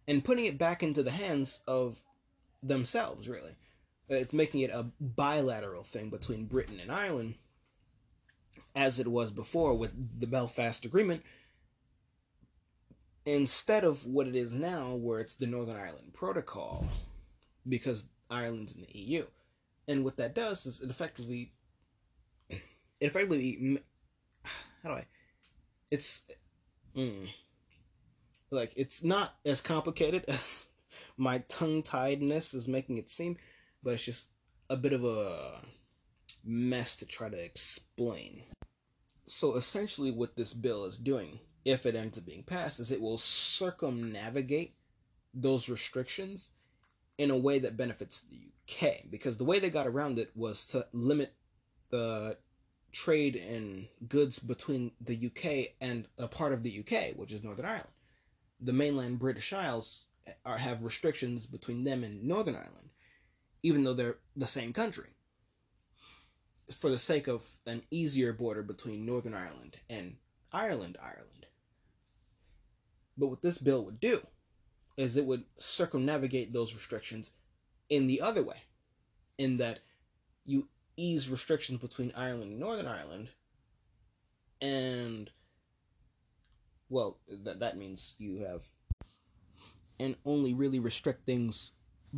[0.07, 2.03] and putting it back into the hands of
[2.62, 3.57] themselves, really.
[4.09, 7.36] It's making it a bilateral thing between Britain and Ireland,
[8.74, 11.22] as it was before with the Belfast Agreement,
[13.24, 16.86] instead of what it is now, where it's the Northern Ireland Protocol,
[17.68, 19.26] because Ireland's in the EU.
[19.88, 21.53] And what that does is it effectively,
[22.48, 22.61] it
[23.00, 23.80] effectively,
[24.82, 25.07] how do I,
[25.90, 26.22] it's,
[26.96, 27.28] mm,
[28.53, 30.68] like it's not as complicated as
[31.16, 33.36] my tongue tiedness is making it seem,
[33.82, 34.30] but it's just
[34.70, 35.61] a bit of a
[36.44, 38.42] mess to try to explain.
[39.26, 43.00] So essentially, what this bill is doing, if it ends up being passed, is it
[43.00, 44.74] will circumnavigate
[45.32, 46.50] those restrictions
[47.18, 49.11] in a way that benefits the UK.
[49.11, 51.34] Because the way they got around it was to limit
[51.90, 52.36] the
[52.90, 57.64] trade in goods between the UK and a part of the UK, which is Northern
[57.64, 57.88] Ireland
[58.63, 60.05] the mainland British Isles
[60.45, 62.91] are have restrictions between them and Northern Ireland,
[63.63, 65.11] even though they're the same country.
[66.79, 70.17] For the sake of an easier border between Northern Ireland and
[70.53, 71.47] Ireland, Ireland.
[73.19, 74.25] But what this bill would do
[74.97, 77.33] is it would circumnavigate those restrictions
[77.89, 78.63] in the other way,
[79.39, 79.81] in that
[80.45, 83.31] you ease restrictions between Ireland and Northern Ireland,
[84.61, 85.31] and
[86.93, 88.62] well, that that means you have
[89.99, 91.72] and only really restrict things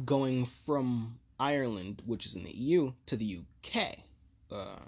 [0.05, 3.99] going from Ireland, which is in the EU, to the UK,
[4.51, 4.81] uh,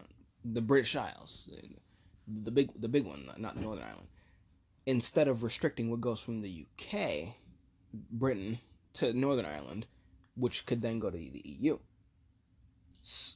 [0.45, 1.49] the British Isles,
[2.27, 4.09] the big the big one, not Northern Ireland.
[4.87, 7.35] Instead of restricting what goes from the UK,
[8.11, 8.59] Britain,
[8.95, 9.87] to Northern Ireland,
[10.35, 11.79] which could then go to the EU,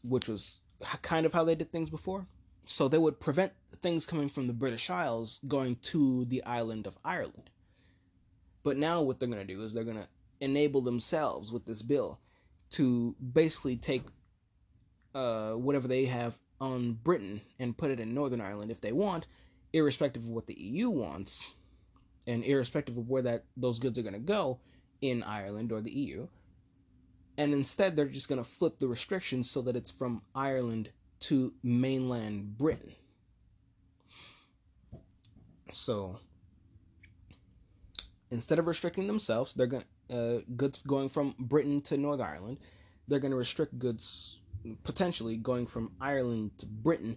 [0.03, 0.59] which was
[1.03, 2.27] kind of how they did things before.
[2.65, 6.99] So they would prevent things coming from the British Isles going to the island of
[7.05, 7.51] Ireland.
[8.62, 10.09] But now what they're going to do is they're going to
[10.41, 12.20] enable themselves with this bill
[12.70, 14.03] to basically take
[15.15, 19.27] uh, whatever they have on Britain and put it in Northern Ireland if they want,
[19.73, 21.55] irrespective of what the EU wants,
[22.27, 24.59] and irrespective of where that those goods are going to go
[25.01, 26.28] in Ireland or the EU.
[27.39, 30.91] And instead, they're just going to flip the restrictions so that it's from Ireland
[31.21, 32.93] to mainland Britain.
[35.71, 36.19] So
[38.31, 42.59] instead of restricting themselves, they're going uh, goods going from Britain to Northern Ireland.
[43.07, 44.39] They're going to restrict goods
[44.83, 47.17] potentially going from Ireland to Britain,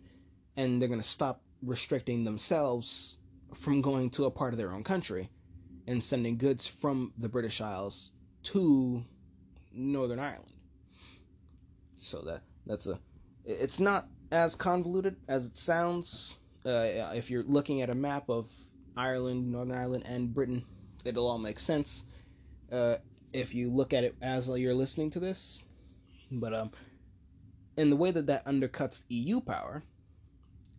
[0.56, 3.18] and they're going to stop restricting themselves
[3.54, 5.30] from going to a part of their own country
[5.88, 8.12] and sending goods from the British Isles
[8.44, 9.04] to
[9.74, 10.52] Northern Ireland.
[11.96, 13.00] So that that's a
[13.46, 16.38] it's not as convoluted as it sounds.
[16.66, 18.50] Uh, if you're looking at a map of
[18.96, 20.64] Ireland, Northern Ireland, and Britain,
[21.04, 22.06] it'll all make sense.
[22.72, 22.98] Uh,
[23.34, 25.62] if you look at it as you're listening to this,
[26.32, 26.72] but um,
[27.78, 29.84] in the way that that undercuts EU power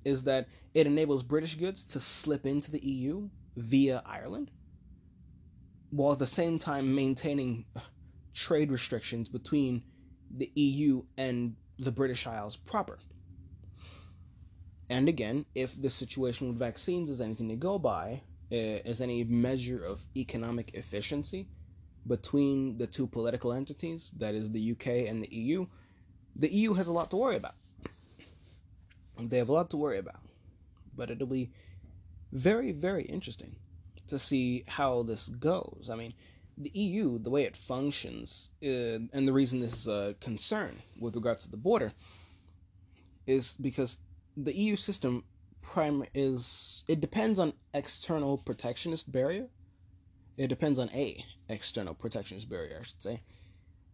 [0.05, 4.51] is that it enables British goods to slip into the EU via Ireland,
[5.91, 7.65] while at the same time maintaining
[8.35, 9.83] trade restrictions between
[10.37, 12.99] the EU and the British Isles proper.
[14.91, 19.25] And again, if the situation with vaccines is anything to go by, eh, is any
[19.25, 21.49] measure of economic efficiency
[22.07, 25.67] between the two political entities, that is the UK and the EU,
[26.37, 27.55] the EU has a lot to worry about.
[29.19, 30.21] They have a lot to worry about.
[30.97, 31.51] But it'll be
[32.33, 33.57] very, very interesting
[34.09, 35.89] to see how this goes.
[35.91, 36.13] I mean,
[36.57, 41.17] the EU, the way it functions, uh, and the reason this is a concern with
[41.17, 41.93] regards to the border,
[43.27, 43.99] is because
[44.37, 45.25] the EU system
[45.63, 49.49] prime is it depends on external protectionist barrier.
[50.37, 53.23] It depends on a external protectionist barrier, I should say,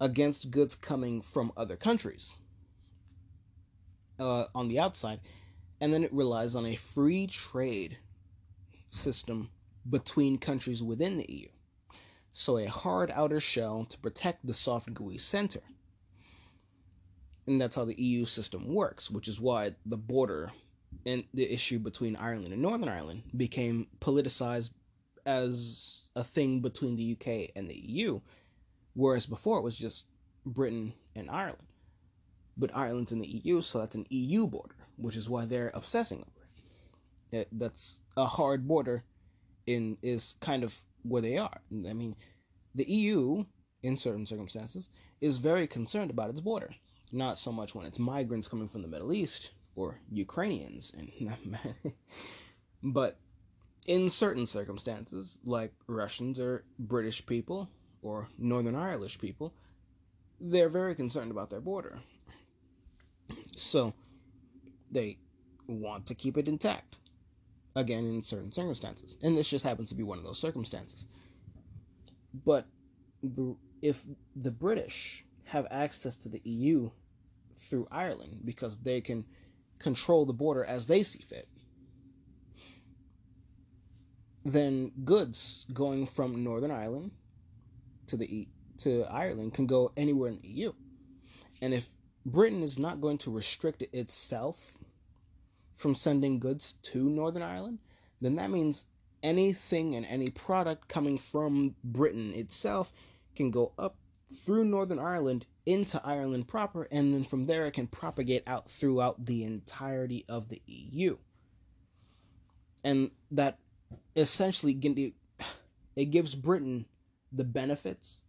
[0.01, 2.39] against goods coming from other countries
[4.19, 5.21] uh, on the outside,
[5.81, 7.97] and then it relies on a free trade
[8.91, 9.51] system
[9.89, 11.49] between countries within the EU.
[12.33, 15.61] So a hard outer shell to protect the soft gooey center.
[17.47, 20.53] And that's how the EU system works, which is why the border
[21.07, 24.71] and the issue between Ireland and Northern Ireland became politicized
[25.27, 28.21] as a thing between the UK and the EU,
[28.95, 30.07] whereas before it was just
[30.47, 31.67] Britain and Ireland.
[32.57, 36.19] But Ireland's in the EU, so that's an EU border, which is why they're obsessing
[36.21, 37.49] over it.
[37.53, 39.05] that's a hard border
[39.67, 41.61] in is kind of where they are.
[41.89, 42.17] I mean,
[42.75, 43.45] the EU,
[43.83, 44.91] in certain circumstances,
[45.21, 46.71] is very concerned about its border.
[47.13, 51.11] Not so much when it's migrants coming from the Middle East or Ukrainians, and
[52.83, 53.19] but
[53.87, 57.69] in certain circumstances, like Russians or British people
[58.03, 59.53] or Northern Irish people,
[60.41, 62.01] they're very concerned about their border.
[63.57, 63.93] So
[64.91, 65.19] they
[65.67, 66.97] want to keep it intact.
[67.77, 69.17] Again, in certain circumstances.
[69.23, 71.07] And this just happens to be one of those circumstances.
[72.45, 72.67] But
[73.23, 74.03] the, if
[74.37, 76.91] the British have access to the EU
[77.57, 79.25] through Ireland because they can
[79.79, 81.49] control the border as they see fit,
[84.45, 87.11] then goods going from Northern Ireland
[88.07, 88.49] to the
[88.79, 90.73] to Ireland can go anywhere in the EU.
[91.61, 91.95] And if
[92.25, 94.79] Britain is not going to restrict itself
[95.81, 97.79] from sending goods to Northern Ireland,
[98.21, 98.85] then that means
[99.23, 102.93] anything and any product coming from Britain itself
[103.35, 103.97] can go up
[104.45, 109.25] through Northern Ireland into Ireland proper, and then from there it can propagate out throughout
[109.25, 111.17] the entirety of the EU.
[112.85, 113.59] And that
[114.15, 114.79] essentially
[115.97, 116.85] it gives Britain
[117.33, 118.21] the benefits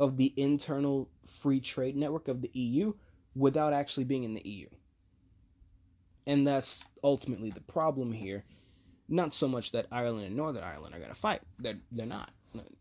[0.00, 2.92] of the internal free trade network of the EU
[3.36, 4.66] without actually being in the EU.
[6.26, 8.44] And that's ultimately the problem here.
[9.08, 11.42] Not so much that Ireland and Northern Ireland are going to fight.
[11.58, 12.30] They're, they're not.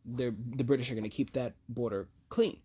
[0.05, 2.59] They're, the British are going to keep that border clean.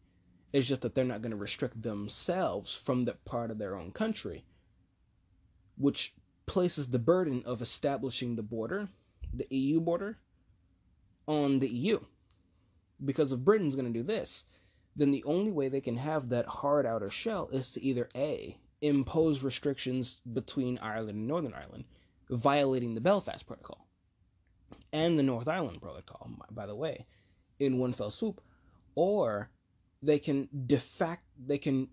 [0.53, 3.93] It's just that they're not going to restrict themselves from that part of their own
[3.93, 4.45] country,
[5.77, 6.15] which
[6.47, 8.89] places the burden of establishing the border,
[9.35, 10.19] the EU border,
[11.27, 12.01] on the EU.
[13.05, 14.45] Because if Britain's going to do this,
[14.95, 18.59] then the only way they can have that hard outer shell is to either A,
[18.81, 21.85] impose restrictions between Ireland and Northern Ireland,
[22.31, 23.87] violating the Belfast Protocol
[24.93, 27.07] and the North Island Protocol, by the way,
[27.59, 28.41] in one fell swoop,
[28.95, 29.51] or
[30.03, 31.89] they can de facto they can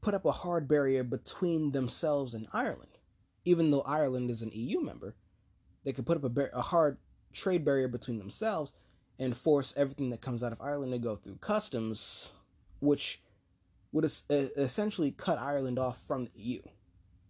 [0.00, 2.98] put up a hard barrier between themselves and Ireland,
[3.44, 5.14] even though Ireland is an EU member.
[5.84, 6.98] They could put up a, bar- a hard
[7.32, 8.72] trade barrier between themselves
[9.18, 12.32] and force everything that comes out of Ireland to go through customs
[12.80, 13.22] which
[13.92, 16.62] would essentially cut Ireland off from the EU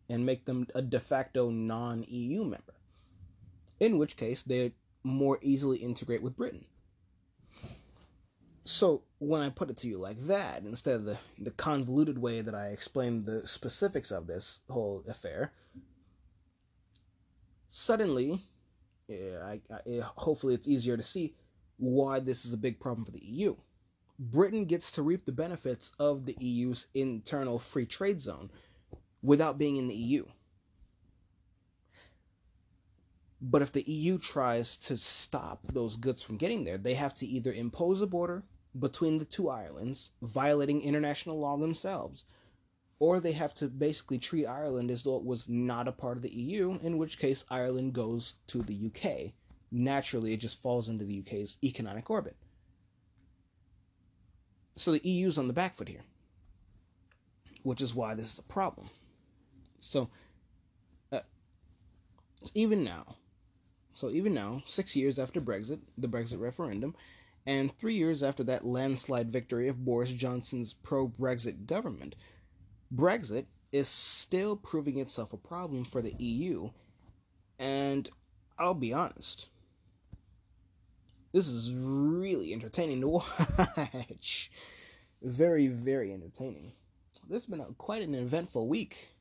[0.08, 2.74] and make them a de facto non EU member,
[3.78, 6.64] in which case they'd more easily integrate with Britain.
[8.64, 12.40] So when I put it to you like that, instead of the, the convoluted way
[12.42, 15.52] that I explained the specifics of this whole affair,
[17.68, 18.44] suddenly,
[19.08, 21.34] yeah, I, I, hopefully it's easier to see
[21.78, 23.56] why this is a big problem for the EU.
[24.22, 28.50] Britain gets to reap the benefits of the EU's internal free trade zone
[29.22, 30.26] without being in the EU.
[33.40, 37.26] But if the EU tries to stop those goods from getting there, they have to
[37.26, 38.44] either impose a border
[38.78, 42.26] between the two islands, violating international law themselves,
[42.98, 46.22] or they have to basically treat Ireland as though it was not a part of
[46.22, 49.32] the EU, in which case Ireland goes to the UK.
[49.70, 52.36] Naturally, it just falls into the UK's economic orbit.
[54.76, 56.04] So the EU's on the back foot here,
[57.62, 58.88] which is why this is a problem.
[59.78, 60.10] So,
[61.12, 61.20] uh,
[62.54, 63.16] even now,
[63.92, 66.94] so even now, six years after Brexit, the Brexit referendum,
[67.46, 72.16] and three years after that landslide victory of Boris Johnson's pro Brexit government,
[72.94, 76.70] Brexit is still proving itself a problem for the EU.
[77.58, 78.08] And
[78.58, 79.48] I'll be honest,
[81.32, 84.50] this is really entertaining to watch.
[85.22, 86.72] very, very entertaining.
[87.28, 89.14] This has been a, quite an eventful week.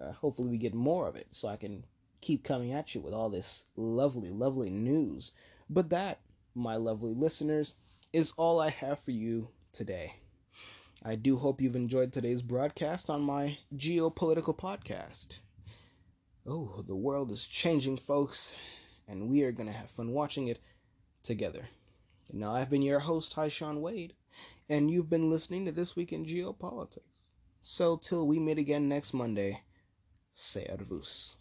[0.00, 1.84] Uh, hopefully, we get more of it so I can
[2.20, 5.32] keep coming at you with all this lovely, lovely news.
[5.68, 6.20] But that,
[6.54, 7.74] my lovely listeners,
[8.12, 10.14] is all I have for you today.
[11.02, 15.40] I do hope you've enjoyed today's broadcast on my geopolitical podcast.
[16.46, 18.54] Oh, the world is changing, folks,
[19.08, 20.60] and we are going to have fun watching it
[21.24, 21.68] together.
[22.32, 24.14] Now, I've been your host, Tyshawn Wade,
[24.68, 27.00] and you've been listening to This Week in Geopolitics.
[27.62, 29.62] So, till we meet again next Monday,
[30.32, 31.36] say Servus.